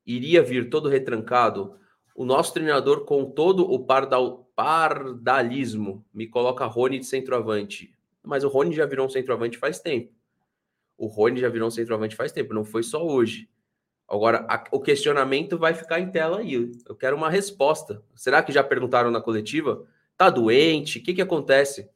[0.07, 1.79] iria vir todo retrancado,
[2.15, 7.95] o nosso treinador, com todo o pardal, pardalismo, me coloca Rony de centroavante.
[8.23, 10.13] Mas o Rony já virou um centroavante faz tempo.
[10.97, 13.49] O Rony já virou um centroavante faz tempo, não foi só hoje.
[14.07, 16.71] Agora, a, o questionamento vai ficar em tela aí.
[16.87, 18.03] Eu quero uma resposta.
[18.15, 19.87] Será que já perguntaram na coletiva?
[20.17, 20.99] Tá doente?
[20.99, 21.89] O que, que acontece?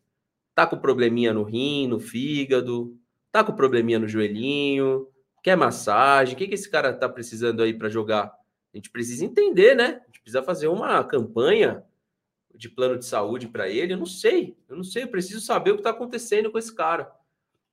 [0.55, 2.97] Tá com probleminha no rim, no fígado?
[3.33, 5.09] Tá com probleminha no joelhinho?
[5.43, 6.35] Quer massagem?
[6.35, 8.33] O que, que esse cara tá precisando aí para jogar?
[8.73, 10.01] A gente precisa entender, né?
[10.03, 11.85] A gente precisa fazer uma campanha
[12.55, 13.93] de plano de saúde para ele.
[13.93, 14.57] Eu não sei.
[14.69, 15.03] Eu não sei.
[15.05, 17.11] Eu preciso saber o que está acontecendo com esse cara.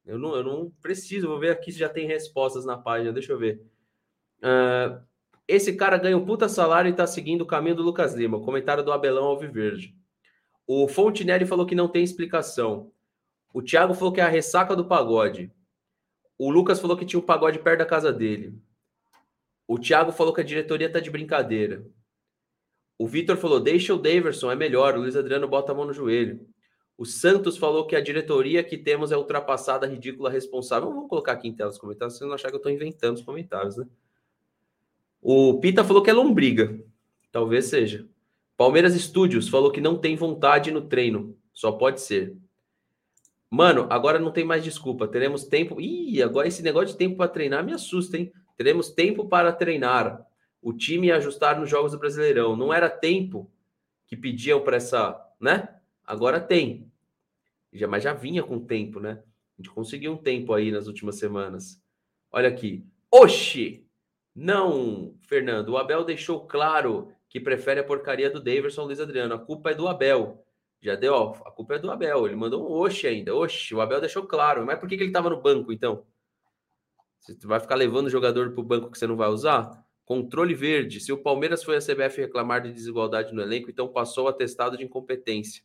[0.05, 3.31] Eu não, eu não preciso, vou ver aqui se já tem respostas na página, deixa
[3.31, 3.61] eu ver.
[4.39, 4.99] Uh,
[5.47, 8.41] esse cara ganha um puta salário e tá seguindo o caminho do Lucas Lima.
[8.41, 9.95] Comentário do Abelão Alviverde.
[10.65, 12.91] O Fontinelli falou que não tem explicação.
[13.53, 15.51] O Thiago falou que é a ressaca do pagode.
[16.37, 18.57] O Lucas falou que tinha um pagode perto da casa dele.
[19.67, 21.85] O Thiago falou que a diretoria tá de brincadeira.
[23.01, 24.95] O Vitor falou: deixa o Daverson, é melhor.
[24.95, 26.39] O Luiz Adriano bota a mão no joelho.
[26.95, 30.87] O Santos falou que a diretoria que temos é ultrapassada, ridícula, responsável.
[30.87, 33.23] Vamos colocar aqui em tela os comentários, vocês não achar que eu estou inventando os
[33.23, 33.87] comentários, né?
[35.19, 36.79] O Pita falou que é lombriga.
[37.31, 38.07] Talvez seja.
[38.55, 41.35] Palmeiras Studios falou que não tem vontade no treino.
[41.51, 42.37] Só pode ser.
[43.49, 45.07] Mano, agora não tem mais desculpa.
[45.07, 45.81] Teremos tempo.
[45.81, 48.31] Ih, agora esse negócio de tempo para treinar me assusta, hein?
[48.55, 50.23] Teremos tempo para treinar.
[50.61, 52.55] O time ajustar nos jogos do Brasileirão.
[52.55, 53.51] Não era tempo
[54.05, 55.75] que pediam para essa, né?
[56.05, 56.91] Agora tem
[57.73, 59.23] já, mas já vinha com tempo, né?
[59.57, 61.81] A gente conseguiu um tempo aí nas últimas semanas.
[62.31, 62.85] Olha aqui.
[63.09, 63.87] Oxi!
[64.35, 65.69] Não, Fernando.
[65.69, 69.35] O Abel deixou claro que prefere a porcaria do Daverson Luiz Adriano.
[69.35, 70.45] A culpa é do Abel.
[70.81, 72.25] Já deu, ó, a culpa é do Abel.
[72.25, 73.35] Ele mandou um oxe ainda.
[73.35, 74.65] Oxe, o Abel deixou claro.
[74.65, 76.05] Mas por que, que ele estava no banco, então?
[77.19, 79.85] Você vai ficar levando o jogador para o banco que você não vai usar?
[80.11, 80.99] Controle verde.
[80.99, 84.77] Se o Palmeiras foi a CBF reclamar de desigualdade no elenco, então passou o atestado
[84.77, 85.63] de incompetência.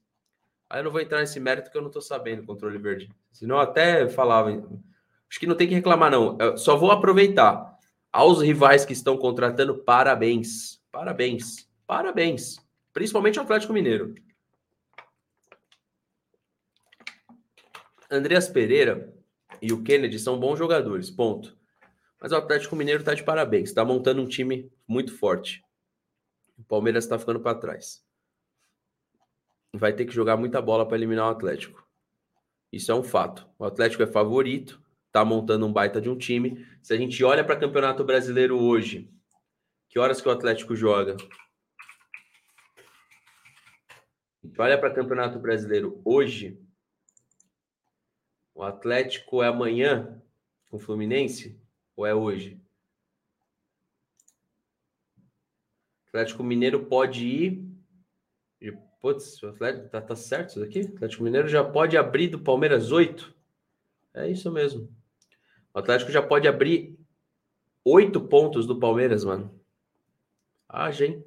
[0.71, 3.11] Aí eu não vou entrar nesse mérito que eu não estou sabendo, controle verde.
[3.33, 4.51] Senão até falava.
[5.29, 6.39] Acho que não tem que reclamar, não.
[6.39, 7.77] Eu só vou aproveitar.
[8.13, 10.81] Aos rivais que estão contratando, parabéns.
[10.93, 11.69] Parabéns.
[11.85, 12.57] Parabéns.
[12.93, 14.15] Principalmente o Atlético Mineiro.
[18.09, 19.13] Andreas Pereira
[19.61, 21.56] e o Kennedy são bons jogadores, ponto.
[22.21, 23.69] Mas o Atlético Mineiro está de parabéns.
[23.69, 25.63] Está montando um time muito forte.
[26.59, 28.07] O Palmeiras está ficando para trás
[29.79, 31.87] vai ter que jogar muita bola para eliminar o Atlético.
[32.73, 33.49] Isso é um fato.
[33.59, 36.67] O Atlético é favorito, tá montando um baita de um time.
[36.83, 39.11] Se a gente olha para o Campeonato Brasileiro hoje,
[39.89, 41.17] que horas que o Atlético joga?
[44.59, 46.61] Olha para o Campeonato Brasileiro hoje,
[48.55, 50.23] o Atlético é amanhã
[50.71, 51.61] com o Fluminense
[51.97, 52.61] ou é hoje?
[56.09, 57.67] Atlético Mineiro pode ir
[59.07, 60.81] Putz, o Atlético tá, tá certo isso daqui?
[60.81, 63.33] O Atlético Mineiro já pode abrir do Palmeiras 8?
[64.15, 64.89] É isso mesmo.
[65.73, 66.99] O Atlético já pode abrir
[67.85, 69.55] oito pontos do Palmeiras, mano.
[70.69, 71.25] Ah, gente.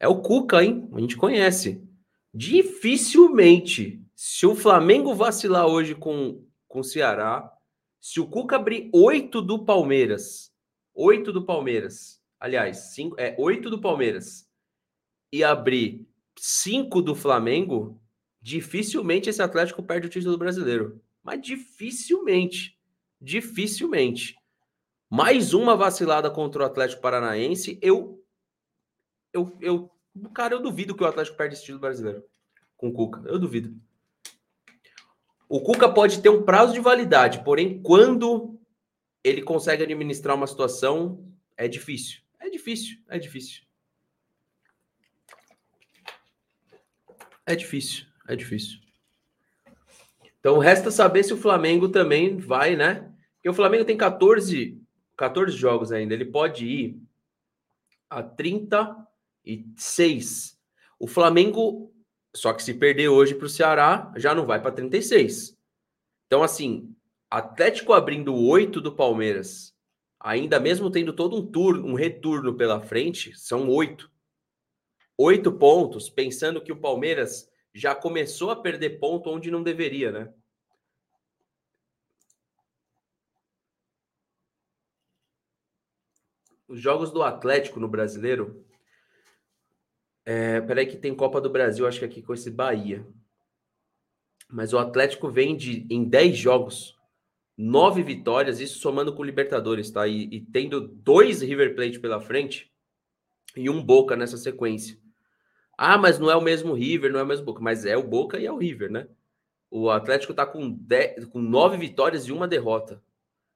[0.00, 0.88] É o Cuca, hein?
[0.94, 1.86] A gente conhece.
[2.32, 7.52] Dificilmente, se o Flamengo vacilar hoje com, com o Ceará,
[8.00, 10.52] se o Cuca abrir oito do Palmeiras,
[10.94, 14.48] oito do Palmeiras, aliás, cinco, é oito do Palmeiras,
[15.32, 16.06] e abrir
[16.36, 18.00] 5 do Flamengo,
[18.40, 21.00] dificilmente esse Atlético perde o título brasileiro.
[21.22, 22.78] Mas dificilmente.
[23.20, 24.36] Dificilmente.
[25.10, 27.78] Mais uma vacilada contra o Atlético Paranaense.
[27.82, 28.24] Eu.
[29.32, 29.56] Eu.
[29.60, 29.90] eu
[30.34, 32.24] cara, eu duvido que o Atlético perde esse título brasileiro.
[32.76, 33.22] Com o Cuca.
[33.26, 33.74] Eu duvido.
[35.48, 38.60] O Cuca pode ter um prazo de validade, porém, quando
[39.24, 42.20] ele consegue administrar uma situação, é difícil.
[42.38, 43.62] É difícil, é difícil.
[47.46, 48.78] É difícil, é difícil.
[50.38, 53.10] Então resta saber se o Flamengo também vai, né?
[53.34, 54.80] Porque o Flamengo tem 14,
[55.16, 57.00] 14 jogos ainda, ele pode ir
[58.10, 60.58] a 36.
[60.98, 61.92] O Flamengo,
[62.34, 65.56] só que se perder hoje para o Ceará, já não vai para 36.
[66.26, 66.94] Então, assim,
[67.30, 69.74] Atlético abrindo oito do Palmeiras,
[70.20, 74.10] ainda mesmo tendo todo um turno, um retorno pela frente, são oito.
[75.16, 80.32] Oito pontos, pensando que o Palmeiras já começou a perder ponto onde não deveria, né?
[86.66, 88.64] Os jogos do Atlético no brasileiro.
[90.30, 93.02] É, peraí, que tem Copa do Brasil, acho que aqui com esse Bahia.
[94.46, 96.94] Mas o Atlético vem de, em 10 jogos,
[97.56, 100.06] nove vitórias, isso somando com o Libertadores, tá?
[100.06, 102.70] E, e, tendo dois River Plate pela frente
[103.56, 104.98] e um Boca nessa sequência.
[105.78, 108.06] Ah, mas não é o mesmo River, não é o mesmo Boca, mas é o
[108.06, 109.08] Boca e é o River, né?
[109.70, 113.02] O Atlético tá com, dez, com nove vitórias e uma derrota.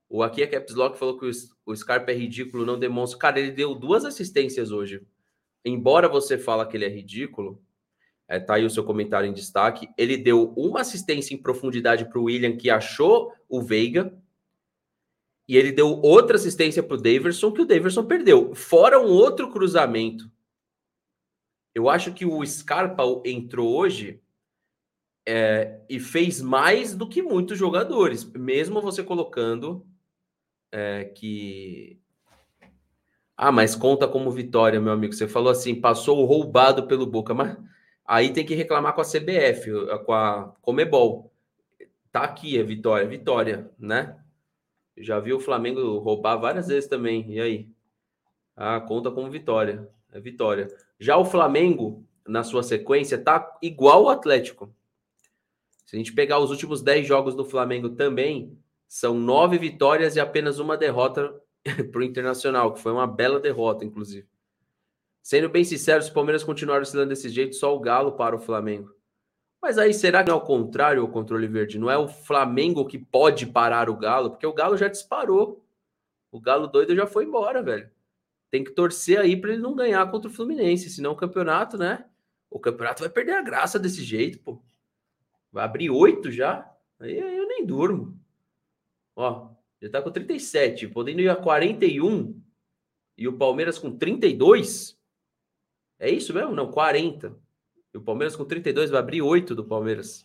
[0.09, 1.31] O aqui a Caps Lock falou que o,
[1.67, 3.19] o Scarpa é ridículo, não demonstra.
[3.19, 5.07] Cara, ele deu duas assistências hoje.
[5.65, 7.63] Embora você fala que ele é ridículo,
[8.29, 9.89] é, tá aí o seu comentário em destaque.
[9.97, 14.17] Ele deu uma assistência em profundidade para o William, que achou o Veiga.
[15.47, 18.55] E ele deu outra assistência para o Daverson, que o Daverson perdeu.
[18.55, 20.31] Fora um outro cruzamento.
[21.75, 24.21] Eu acho que o Scarpa entrou hoje
[25.27, 29.87] é, e fez mais do que muitos jogadores, mesmo você colocando
[30.71, 32.02] é, que.
[33.45, 35.13] Ah, mas conta como vitória, meu amigo.
[35.13, 37.57] Você falou assim, passou roubado pelo Boca, mas
[38.07, 39.69] aí tem que reclamar com a CBF,
[40.07, 41.33] com a Comebol.
[42.13, 44.17] Tá aqui, é vitória, vitória, né?
[44.97, 47.33] Já vi o Flamengo roubar várias vezes também.
[47.33, 47.69] E aí?
[48.55, 49.89] Ah, conta como vitória.
[50.13, 50.69] É vitória.
[51.01, 54.73] Já o Flamengo, na sua sequência, tá igual o Atlético.
[55.85, 60.21] Se a gente pegar os últimos 10 jogos do Flamengo também, são nove vitórias e
[60.21, 61.43] apenas uma derrota
[61.91, 64.27] para o Internacional, que foi uma bela derrota, inclusive.
[65.23, 68.41] Sendo bem sincero, se o Palmeiras continuar oscilando desse jeito, só o Galo para o
[68.41, 68.93] Flamengo.
[69.61, 71.79] Mas aí, será que não é o contrário o controle verde?
[71.79, 74.31] Não é o Flamengo que pode parar o Galo?
[74.31, 75.65] Porque o Galo já disparou.
[76.33, 77.89] O Galo doido já foi embora, velho.
[78.51, 80.91] Tem que torcer aí para ele não ganhar contra o Fluminense.
[80.91, 82.05] Senão o campeonato, né?
[82.51, 84.61] O campeonato vai perder a graça desse jeito, pô.
[85.53, 86.69] Vai abrir oito já.
[86.99, 88.19] Aí eu nem durmo.
[89.15, 89.52] Ó,
[89.83, 92.41] já tá com 37, podendo ir a 41
[93.19, 94.97] e o Palmeiras com 32.
[95.99, 96.55] É isso mesmo?
[96.55, 97.37] Não, 40.
[97.93, 100.25] E o Palmeiras com 32 vai abrir 8 do Palmeiras.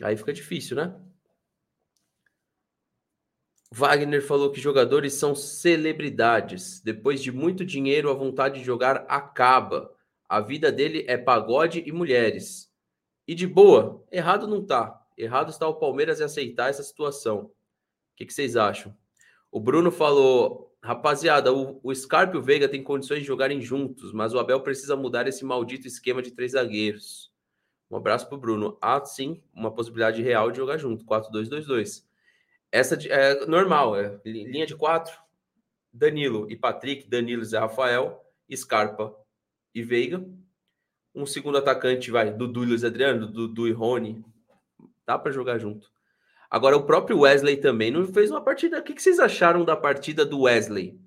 [0.00, 0.96] Aí fica difícil, né?
[3.72, 6.80] Wagner falou que jogadores são celebridades.
[6.80, 9.92] Depois de muito dinheiro, a vontade de jogar acaba.
[10.28, 12.72] A vida dele é pagode e mulheres.
[13.26, 15.04] E de boa, errado não tá.
[15.16, 17.52] Errado está o Palmeiras em aceitar essa situação
[18.18, 18.94] que, que vocês acham?
[19.50, 24.12] O Bruno falou, rapaziada, o, o Scarpa e o Veiga têm condições de jogarem juntos,
[24.12, 27.32] mas o Abel precisa mudar esse maldito esquema de três zagueiros.
[27.88, 28.76] Um abraço pro Bruno.
[28.82, 32.04] Há sim uma possibilidade real de jogar junto, 4-2-2-2.
[32.72, 35.16] Essa é normal, é linha de quatro.
[35.92, 38.20] Danilo e Patrick, Danilo e Zé Rafael,
[38.54, 39.14] Scarpa
[39.72, 40.22] e Veiga.
[41.14, 44.22] Um segundo atacante vai, Dudu e Luiz Adriano, Dudu e Rony.
[45.06, 45.90] Dá para jogar junto.
[46.50, 48.78] Agora, o próprio Wesley também não fez uma partida.
[48.78, 50.98] O que vocês acharam da partida do Wesley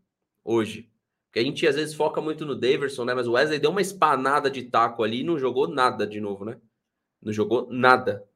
[0.43, 0.89] hoje?
[1.27, 3.13] Porque a gente às vezes foca muito no Daverson, né?
[3.13, 6.45] Mas o Wesley deu uma espanada de taco ali e não jogou nada de novo,
[6.45, 6.58] né?
[7.21, 8.27] Não jogou nada.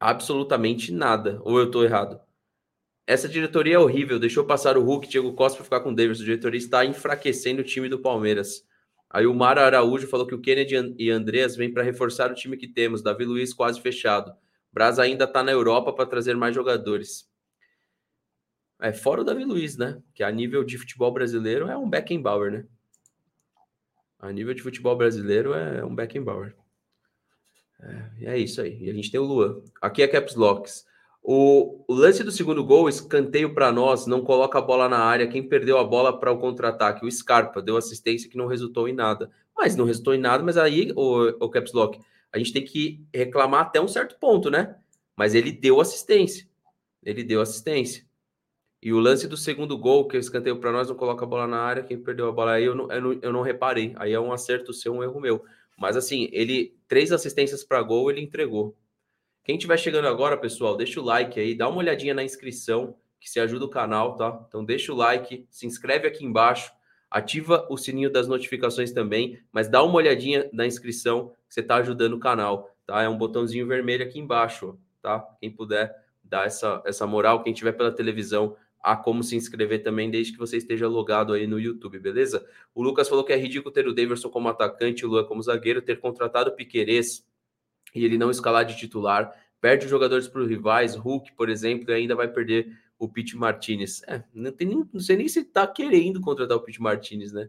[0.00, 1.40] Absolutamente nada.
[1.44, 2.20] Ou eu tô errado?
[3.06, 4.18] Essa diretoria é horrível.
[4.18, 6.22] Deixou passar o Hulk, Diego Costa para ficar com o Daverson.
[6.22, 8.66] A diretoria está enfraquecendo o time do Palmeiras.
[9.10, 12.56] Aí o Mara Araújo falou que o Kennedy e Andreas vêm para reforçar o time
[12.56, 13.02] que temos.
[13.02, 14.34] Davi Luiz quase fechado.
[14.74, 17.30] Braz ainda está na Europa para trazer mais jogadores.
[18.82, 20.02] É fora o Davi Luiz, né?
[20.12, 22.66] Que a nível de futebol brasileiro é um Beckenbauer, né?
[24.18, 26.56] A nível de futebol brasileiro é um Beckenbauer.
[27.80, 28.82] É, é isso aí.
[28.82, 29.62] E a gente tem o Luan.
[29.80, 30.84] Aqui é Caps Locks.
[31.22, 35.28] O, o, lance do segundo gol, escanteio para nós, não coloca a bola na área.
[35.28, 37.06] Quem perdeu a bola para o contra-ataque?
[37.06, 39.30] O Scarpa deu assistência que não resultou em nada.
[39.56, 42.00] Mas não resultou em nada, mas aí, o, o Caps Lock,
[42.34, 44.76] a gente tem que reclamar até um certo ponto, né?
[45.16, 46.48] Mas ele deu assistência.
[47.04, 48.04] Ele deu assistência.
[48.82, 51.46] E o lance do segundo gol, que eu escanteio para nós, não coloca a bola
[51.46, 53.92] na área, quem perdeu a bola aí, eu não, eu não, eu não reparei.
[53.96, 55.44] Aí é um acerto seu, um erro meu.
[55.78, 58.76] Mas assim, ele, três assistências para gol, ele entregou.
[59.44, 63.30] Quem estiver chegando agora, pessoal, deixa o like aí, dá uma olhadinha na inscrição, que
[63.30, 64.44] se ajuda o canal, tá?
[64.48, 66.72] Então deixa o like, se inscreve aqui embaixo,
[67.10, 72.14] ativa o sininho das notificações também, mas dá uma olhadinha na inscrição, você está ajudando
[72.14, 73.00] o canal, tá?
[73.00, 75.20] É um botãozinho vermelho aqui embaixo, tá?
[75.40, 80.10] Quem puder dar essa, essa moral, quem tiver pela televisão, há como se inscrever também,
[80.10, 82.44] desde que você esteja logado aí no YouTube, beleza?
[82.74, 85.80] O Lucas falou que é ridículo ter o Daverson como atacante o Luan como zagueiro,
[85.80, 87.24] ter contratado o Piquerez
[87.94, 91.88] e ele não escalar de titular, perde os jogadores para os rivais, Hulk, por exemplo,
[91.92, 94.02] e ainda vai perder o Pete Martinez.
[94.08, 97.48] É, não, tem não sei nem se tá querendo contratar o Pete Martinez, né?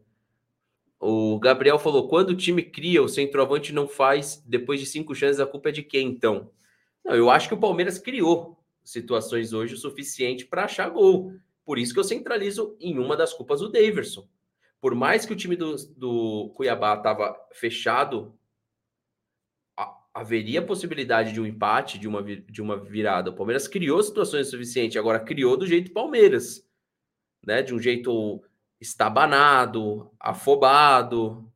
[0.99, 5.39] O Gabriel falou: quando o time cria, o centroavante não faz, depois de cinco chances,
[5.39, 6.51] a culpa é de quem então?
[7.03, 11.33] Não, eu acho que o Palmeiras criou situações hoje o suficiente para achar gol.
[11.65, 14.27] Por isso que eu centralizo em uma das culpas do Daverson.
[14.79, 18.37] Por mais que o time do, do Cuiabá estava fechado,
[19.75, 23.31] a, haveria possibilidade de um empate, de uma, de uma virada.
[23.31, 26.69] O Palmeiras criou situações suficientes, agora criou do jeito Palmeiras,
[27.43, 27.63] né?
[27.63, 28.43] De um jeito
[28.85, 31.51] estabanado, afobado.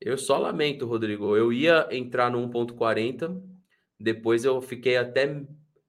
[0.00, 1.36] Eu só lamento, Rodrigo.
[1.36, 3.56] Eu ia entrar no 1.40
[3.98, 5.42] depois eu fiquei até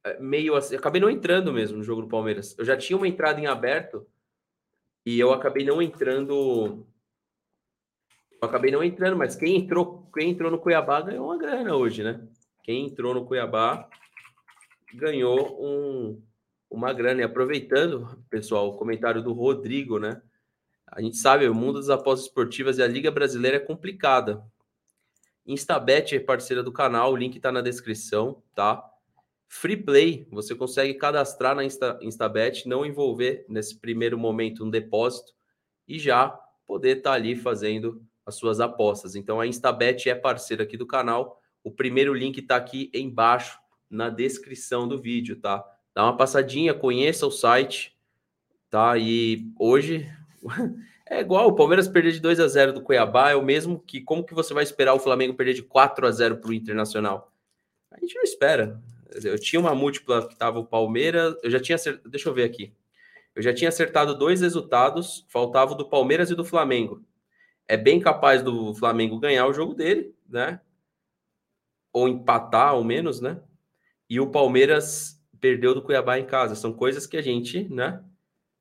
[0.03, 2.57] eh, meio assim, acabei não entrando mesmo no jogo do Palmeiras.
[2.57, 4.07] Eu já tinha uma entrada em aberto
[5.05, 6.87] e eu acabei não entrando.
[8.41, 12.03] Eu acabei não entrando, mas quem entrou, quem entrou no Cuiabá ganhou uma grana hoje,
[12.03, 12.25] né?
[12.63, 13.89] Quem entrou no Cuiabá
[14.93, 16.21] ganhou um,
[16.69, 17.21] uma grana.
[17.21, 20.21] E aproveitando, pessoal, o comentário do Rodrigo, né?
[20.87, 24.43] A gente sabe, o mundo das apostas esportivas e a Liga Brasileira é complicada.
[25.45, 28.83] Instabet é parceira do canal, o link está na descrição, tá?
[29.47, 35.33] Free Play, você consegue cadastrar na Insta, Instabet, não envolver nesse primeiro momento um depósito
[35.87, 36.29] e já
[36.65, 39.15] poder estar tá ali fazendo as suas apostas.
[39.15, 41.41] Então a Instabet é parceira aqui do canal.
[41.63, 43.57] O primeiro link está aqui embaixo
[43.89, 45.63] na descrição do vídeo, tá?
[45.97, 47.97] Dá uma passadinha, conheça o site,
[48.69, 48.95] tá?
[48.99, 50.07] E hoje
[51.09, 53.99] É igual, o Palmeiras perder de 2 a 0 do Cuiabá é o mesmo que
[53.99, 57.33] como que você vai esperar o Flamengo perder de 4 a 0 para o Internacional?
[57.89, 58.79] A gente não espera.
[59.23, 62.43] Eu tinha uma múltipla que estava o Palmeiras, eu já tinha acertado, deixa eu ver
[62.43, 62.71] aqui.
[63.33, 67.03] Eu já tinha acertado dois resultados, faltava o do Palmeiras e do Flamengo.
[67.67, 70.61] É bem capaz do Flamengo ganhar o jogo dele, né?
[71.91, 73.41] Ou empatar, ao menos, né?
[74.07, 76.55] E o Palmeiras perdeu do Cuiabá em casa.
[76.55, 78.03] São coisas que a gente, né,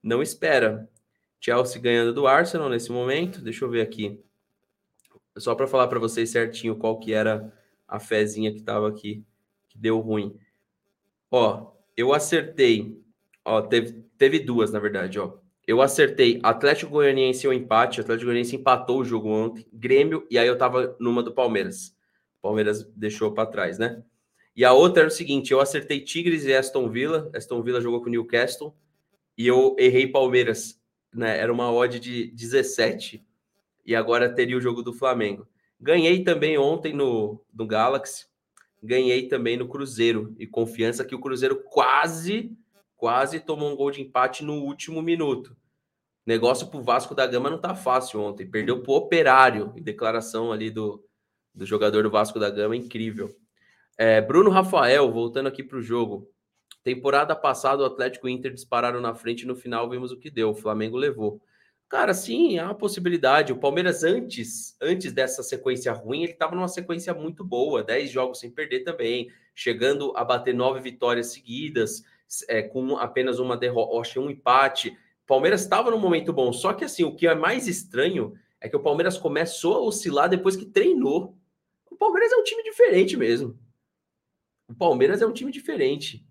[0.03, 0.89] não espera.
[1.41, 3.43] Chelsea ganhando do Arsenal nesse momento.
[3.43, 4.21] Deixa eu ver aqui.
[5.37, 7.53] Só para falar para vocês certinho qual que era
[7.87, 9.25] a fezinha que estava aqui,
[9.69, 10.37] que deu ruim.
[11.31, 13.01] Ó, eu acertei.
[13.45, 15.35] Ó, teve, teve duas, na verdade, ó.
[15.67, 18.01] Eu acertei Atlético Goianiense o empate.
[18.01, 19.67] Atlético Goianiense empatou o jogo ontem.
[19.73, 21.95] Grêmio, e aí eu tava numa do Palmeiras.
[22.41, 24.03] Palmeiras deixou para trás, né?
[24.57, 27.31] E a outra era o seguinte: eu acertei Tigres e Aston Villa.
[27.35, 28.75] Aston Villa jogou com o Newcastle.
[29.37, 30.81] E eu errei Palmeiras
[31.17, 31.39] né?
[31.39, 33.25] Era uma odd de 17
[33.85, 35.49] e agora teria o jogo do Flamengo.
[35.81, 38.27] Ganhei também ontem no, no Galaxy,
[38.83, 42.57] ganhei também no Cruzeiro e confiança que o Cruzeiro quase,
[42.97, 45.57] quase tomou um gol de empate no último minuto.
[46.25, 50.71] Negócio pro Vasco da Gama não tá fácil ontem, perdeu pro Operário, em declaração ali
[50.71, 51.03] do,
[51.55, 53.35] do jogador do Vasco da Gama, incrível.
[53.99, 56.31] É, Bruno Rafael, voltando aqui para o jogo.
[56.85, 60.19] Temporada passada, o Atlético e o Inter dispararam na frente e no final vimos o
[60.19, 60.51] que deu.
[60.51, 61.41] O Flamengo levou.
[61.89, 63.53] Cara, sim, há uma possibilidade.
[63.53, 68.41] O Palmeiras, antes, antes dessa sequência ruim, ele estava numa sequência muito boa, 10 jogos
[68.41, 72.05] sem perder também, chegando a bater nove vitórias seguidas,
[72.49, 74.91] é, com apenas uma derrota, um empate.
[74.91, 76.53] O Palmeiras estava num momento bom.
[76.53, 80.29] Só que assim, o que é mais estranho é que o Palmeiras começou a oscilar
[80.29, 81.37] depois que treinou.
[81.91, 83.57] O Palmeiras é um time diferente mesmo.
[84.69, 86.27] O Palmeiras é um time diferente.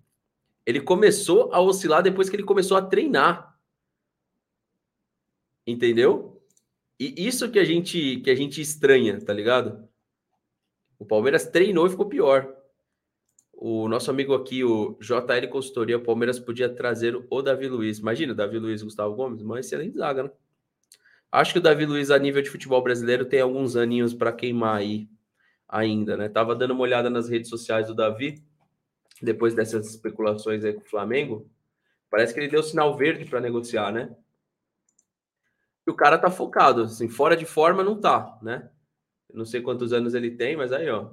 [0.66, 3.58] Ele começou a oscilar depois que ele começou a treinar.
[5.66, 6.42] Entendeu?
[7.00, 9.88] E isso que a gente que a gente estranha, tá ligado?
[10.98, 12.56] O Palmeiras treinou e ficou pior.
[13.54, 18.00] O nosso amigo aqui, o JL Consultoria, o Palmeiras podia trazer o Davi Luiz.
[18.00, 20.32] Imagina, Davi Luiz Gustavo Gomes, uma excelente zaga, né?
[21.32, 24.78] Acho que o Davi Luiz, a nível de futebol brasileiro, tem alguns aninhos para queimar
[24.78, 25.10] aí
[25.68, 26.30] ainda, né?
[26.30, 28.44] Tava dando uma olhada nas redes sociais do Davi
[29.22, 31.50] depois dessas especulações aí com o Flamengo,
[32.10, 34.16] parece que ele deu sinal verde para negociar, né?
[35.88, 38.70] E o cara tá focado, assim, fora de forma não tá, né?
[39.30, 41.12] Eu não sei quantos anos ele tem, mas aí, ó,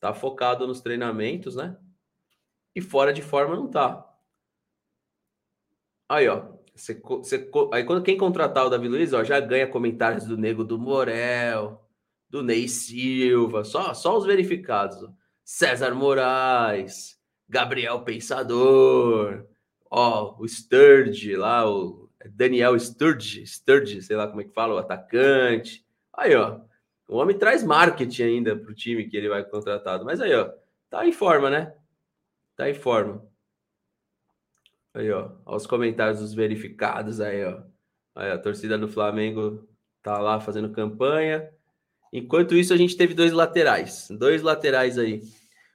[0.00, 1.76] tá focado nos treinamentos, né?
[2.74, 4.04] E fora de forma não tá.
[6.08, 10.24] Aí, ó, você, você, aí quando quem contratar o Davi Luiz, ó, já ganha comentários
[10.24, 11.87] do Nego do Morel,
[12.28, 15.02] do Ney Silva, só, só os verificados.
[15.02, 15.10] Ó.
[15.44, 17.18] César Moraes,
[17.48, 19.46] Gabriel Pensador,
[19.90, 24.78] ó, o Sturge lá, o Daniel Sturge, Sturge, sei lá como é que fala, o
[24.78, 25.84] atacante.
[26.12, 26.60] Aí, ó,
[27.08, 30.04] o homem traz marketing ainda para o time que ele vai contratado.
[30.04, 30.52] Mas aí, ó,
[30.90, 31.74] tá em forma, né?
[32.54, 33.26] Tá em forma.
[34.92, 35.30] Aí, ó.
[35.46, 37.62] Olha os comentários dos verificados aí, ó.
[38.14, 39.66] Aí, a torcida do Flamengo
[40.02, 41.50] tá lá fazendo campanha.
[42.12, 44.08] Enquanto isso, a gente teve dois laterais.
[44.10, 45.22] Dois laterais aí.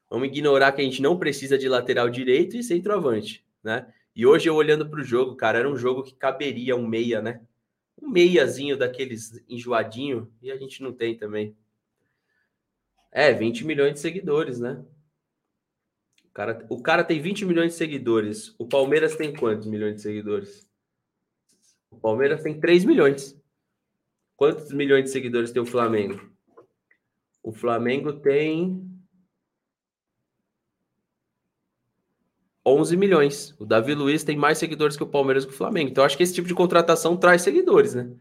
[0.10, 3.92] Vamos ignorar que a gente não precisa de lateral direito e centroavante, né?
[4.16, 7.22] E hoje eu olhando para o jogo, cara, era um jogo que caberia um meia,
[7.22, 7.42] né?
[8.00, 11.56] Um meiazinho daqueles enjoadinho e a gente não tem também.
[13.12, 14.84] É, 20 milhões de seguidores, né?
[16.26, 18.54] O cara, o cara tem 20 milhões de seguidores.
[18.58, 20.68] O Palmeiras tem quantos milhões de seguidores?
[21.90, 23.36] O Palmeiras tem 3 milhões.
[24.36, 26.20] Quantos milhões de seguidores tem o Flamengo?
[27.42, 28.90] O Flamengo tem
[32.66, 33.56] 11 milhões.
[33.60, 35.90] O Davi Luiz tem mais seguidores que o Palmeiras e o Flamengo.
[35.90, 38.12] Então, acho que esse tipo de contratação traz seguidores, né?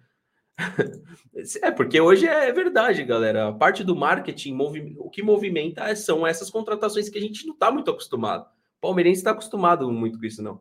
[1.63, 3.49] é, porque hoje é verdade, galera.
[3.49, 4.57] A parte do marketing,
[4.99, 8.45] o que movimenta são essas contratações que a gente não está muito acostumado.
[8.79, 10.61] O palmeirense está acostumado muito com isso, não.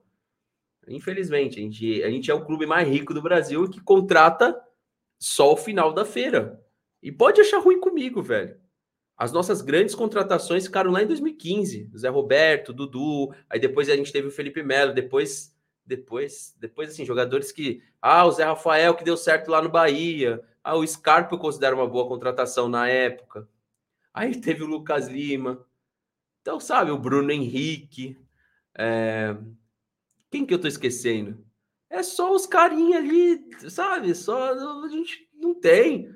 [0.87, 4.55] Infelizmente, a gente, a gente é o clube mais rico do Brasil que contrata
[5.21, 6.59] só o final da feira.
[7.01, 8.59] E pode achar ruim comigo, velho.
[9.15, 11.91] As nossas grandes contratações ficaram lá em 2015.
[11.95, 15.55] Zé Roberto, Dudu, aí depois a gente teve o Felipe Melo, depois,
[15.85, 17.83] depois, depois assim, jogadores que.
[18.01, 20.43] Ah, o Zé Rafael que deu certo lá no Bahia.
[20.63, 23.47] Ah, o Scarpa eu considero uma boa contratação na época.
[24.11, 25.63] Aí teve o Lucas Lima.
[26.41, 28.17] Então, sabe, o Bruno Henrique.
[28.75, 29.37] É...
[30.31, 31.45] Quem que eu tô esquecendo?
[31.91, 34.15] É só os carinha ali, sabe?
[34.15, 34.53] Só
[34.85, 36.09] a gente não tem.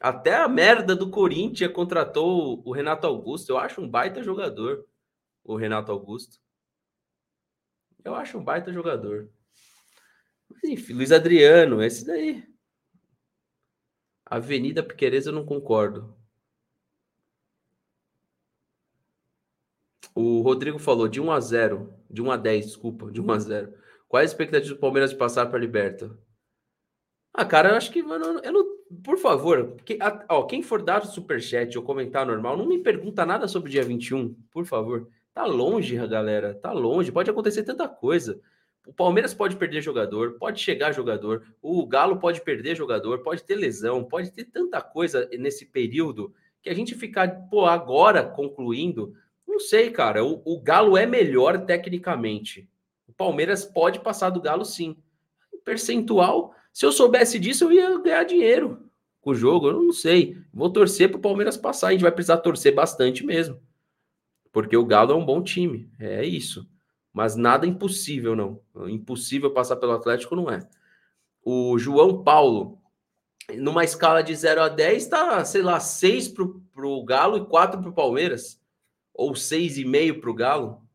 [0.00, 3.50] Até a merda do Corinthians contratou o Renato Augusto.
[3.50, 4.86] Eu acho um baita jogador,
[5.42, 6.38] o Renato Augusto.
[8.04, 9.28] Eu acho um baita jogador.
[10.48, 12.46] Mas enfim, Luiz Adriano, esse daí.
[14.24, 16.16] Avenida Piqueires eu não concordo.
[20.14, 23.38] O Rodrigo falou de 1 a 0, de 1 a 10, desculpa, de 1 a
[23.40, 23.87] 0.
[24.08, 26.18] Qual é a expectativa do Palmeiras de passar para a Liberta?
[27.32, 30.82] Ah, cara, eu acho que mano, eu não por favor, que, a, ó, quem for
[30.82, 35.08] dar superchat ou comentar normal, não me pergunta nada sobre o dia 21, por favor.
[35.34, 38.40] Tá longe, galera, tá longe, pode acontecer tanta coisa.
[38.86, 43.54] O Palmeiras pode perder jogador, pode chegar jogador, o Galo pode perder jogador, pode ter
[43.54, 49.14] lesão, pode ter tanta coisa nesse período que a gente ficar, pô, agora concluindo,
[49.46, 50.24] não sei, cara.
[50.24, 52.68] O, o Galo é melhor tecnicamente.
[53.18, 54.96] Palmeiras pode passar do Galo sim.
[55.64, 58.88] Percentual, se eu soubesse disso, eu ia ganhar dinheiro
[59.20, 59.68] com o jogo.
[59.68, 60.36] Eu não sei.
[60.54, 61.88] Vou torcer para o Palmeiras passar.
[61.88, 63.60] A gente vai precisar torcer bastante mesmo.
[64.52, 65.90] Porque o Galo é um bom time.
[65.98, 66.66] É isso.
[67.12, 68.60] Mas nada impossível, não.
[68.88, 70.60] Impossível passar pelo Atlético não é.
[71.42, 72.78] O João Paulo,
[73.56, 77.80] numa escala de 0 a 10, está, sei lá, 6 para o Galo e 4
[77.80, 78.60] para o Palmeiras.
[79.12, 80.87] Ou 6,5 para o Galo.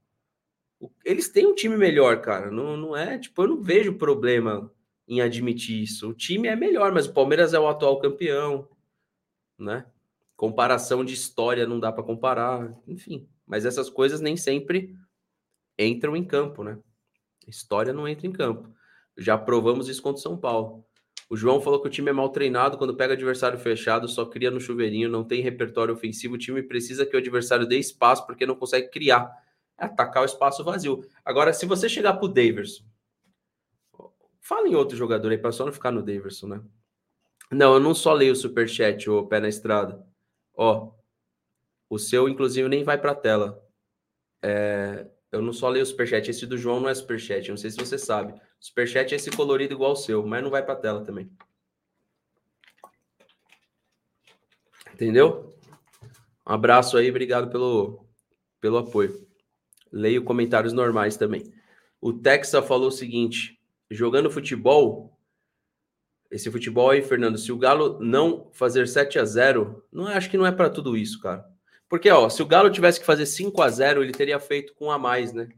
[1.03, 2.49] Eles têm um time melhor, cara.
[2.49, 4.71] Não, não é, tipo, eu não vejo problema
[5.07, 6.09] em admitir isso.
[6.09, 8.67] O time é melhor, mas o Palmeiras é o atual campeão,
[9.57, 9.85] né?
[10.35, 13.27] Comparação de história não dá para comparar, enfim.
[13.45, 14.95] Mas essas coisas nem sempre
[15.77, 16.79] entram em campo, né?
[17.47, 18.73] História não entra em campo.
[19.17, 20.85] Já provamos isso contra o São Paulo.
[21.29, 24.51] O João falou que o time é mal treinado quando pega adversário fechado, só cria
[24.51, 26.35] no chuveirinho, não tem repertório ofensivo.
[26.35, 29.42] O time precisa que o adversário dê espaço porque não consegue criar.
[29.77, 31.05] Atacar o espaço vazio.
[31.25, 32.83] Agora, se você chegar pro Daverson
[34.43, 36.61] Fala em outro jogador aí, para só não ficar no Daverson, né?
[37.49, 40.05] Não, eu não só leio o superchat, o pé na estrada.
[40.53, 40.91] Ó,
[41.89, 43.65] o seu, inclusive, nem vai para a tela.
[44.41, 47.71] É, eu não só leio o superchat, esse do João não é superchat, não sei
[47.71, 48.37] se você sabe.
[48.59, 51.31] Superchat é esse colorido igual o seu, mas não vai para a tela também.
[54.93, 55.55] Entendeu?
[56.45, 58.05] Um abraço aí, obrigado pelo,
[58.59, 59.25] pelo apoio.
[59.93, 61.53] Leio comentários normais também.
[62.01, 65.15] O Texa falou o seguinte: jogando futebol,
[66.31, 70.37] esse futebol aí, Fernando, se o Galo não fazer 7 a 0 não acho que
[70.37, 71.45] não é para tudo isso, cara.
[71.87, 74.89] Porque, ó, se o Galo tivesse que fazer 5 a 0 ele teria feito com
[74.89, 75.49] a mais, né?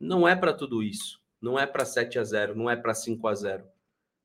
[0.00, 1.20] Não é para tudo isso.
[1.42, 3.64] Não é para 7 a 0 não é para 5 a 0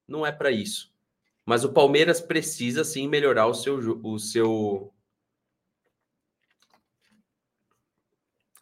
[0.07, 0.89] Não é para isso.
[1.45, 4.93] Mas o Palmeiras precisa sim melhorar o seu o seu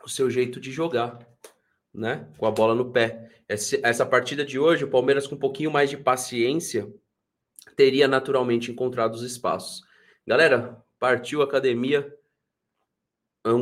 [0.03, 1.19] o seu jeito de jogar
[1.93, 2.27] né?
[2.37, 3.29] Com a bola no pé.
[3.47, 6.91] Essa partida de hoje, o Palmeiras com um pouquinho mais de paciência
[7.75, 9.81] teria naturalmente encontrado os espaços.
[10.25, 12.15] Galera, partiu academia.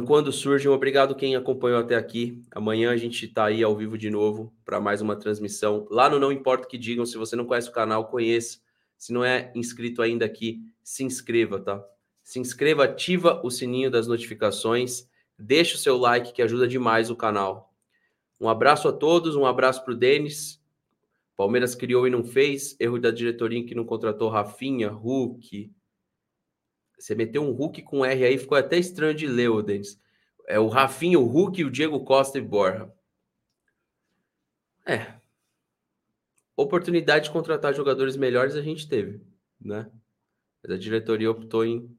[0.06, 2.42] Quando surge, um obrigado quem acompanhou até aqui.
[2.52, 5.88] Amanhã a gente está aí ao vivo de novo para mais uma transmissão.
[5.90, 8.60] Lá no Não Importa o que digam, se você não conhece o canal, conheça.
[8.98, 11.82] Se não é inscrito ainda aqui, se inscreva, tá?
[12.24, 15.08] Se inscreva, ativa o sininho das notificações,
[15.38, 17.74] deixa o seu like que ajuda demais o canal
[18.40, 20.62] Um abraço a todos, um abraço para o Denis.
[21.36, 22.76] Palmeiras criou e não fez.
[22.80, 25.72] Erro da diretoria que não contratou Rafinha, Hulk.
[26.98, 30.02] Você meteu um Hulk com R aí, ficou até estranho de ler, o Denis.
[30.48, 32.92] É o Rafinha, o Hulk, o Diego Costa e Borja.
[34.86, 35.14] É.
[36.56, 39.22] Oportunidade de contratar jogadores melhores a gente teve,
[39.60, 39.92] né?
[40.64, 41.96] Mas a diretoria optou em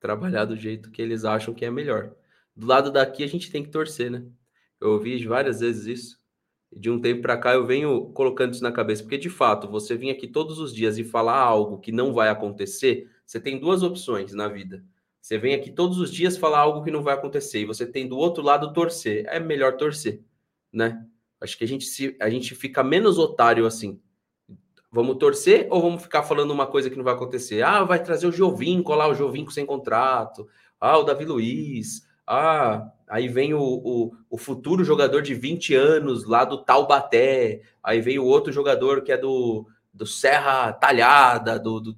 [0.00, 2.12] trabalhar do jeito que eles acham que é melhor.
[2.54, 4.24] Do lado daqui a gente tem que torcer, né?
[4.80, 6.18] Eu ouvi várias vezes isso.
[6.74, 9.94] De um tempo para cá eu venho colocando isso na cabeça, porque de fato, você
[9.94, 13.82] vir aqui todos os dias e falar algo que não vai acontecer, você tem duas
[13.82, 14.84] opções na vida.
[15.20, 18.08] Você vem aqui todos os dias falar algo que não vai acontecer e você tem
[18.08, 19.24] do outro lado torcer.
[19.28, 20.20] É melhor torcer,
[20.72, 21.06] né?
[21.40, 24.00] Acho que a gente se a gente fica menos otário assim.
[24.90, 27.62] Vamos torcer ou vamos ficar falando uma coisa que não vai acontecer?
[27.62, 30.48] Ah, vai trazer o Jovinco lá, o Jovinco sem contrato.
[30.80, 32.02] Ah, o Davi Luiz.
[32.26, 37.62] Ah, aí vem o, o, o, futuro jogador de 20 anos lá do Taubaté.
[37.82, 41.96] Aí vem o outro jogador que é do, do Serra Talhada, do, do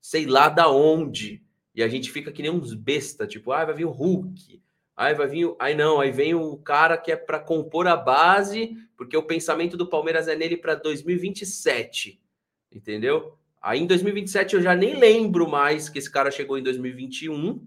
[0.00, 1.42] sei lá da onde.
[1.74, 4.62] E a gente fica que nem uns besta, tipo, ah, vai vir o Hulk.
[4.96, 8.76] Aí vai vir, aí não, aí vem o cara que é para compor a base,
[8.96, 12.20] porque o pensamento do Palmeiras é nele para 2027.
[12.70, 13.36] Entendeu?
[13.60, 17.66] Aí em 2027 eu já nem lembro mais que esse cara chegou em 2021,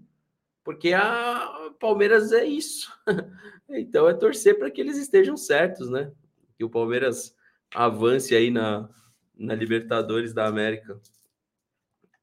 [0.68, 2.92] porque a Palmeiras é isso.
[3.70, 6.12] então é torcer para que eles estejam certos, né?
[6.58, 7.34] Que o Palmeiras
[7.74, 8.86] avance aí na,
[9.34, 11.00] na Libertadores da América.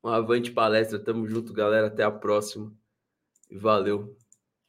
[0.04, 1.88] Um avante palestra, tamo junto, galera.
[1.88, 2.72] Até a próxima.
[3.52, 4.16] Valeu.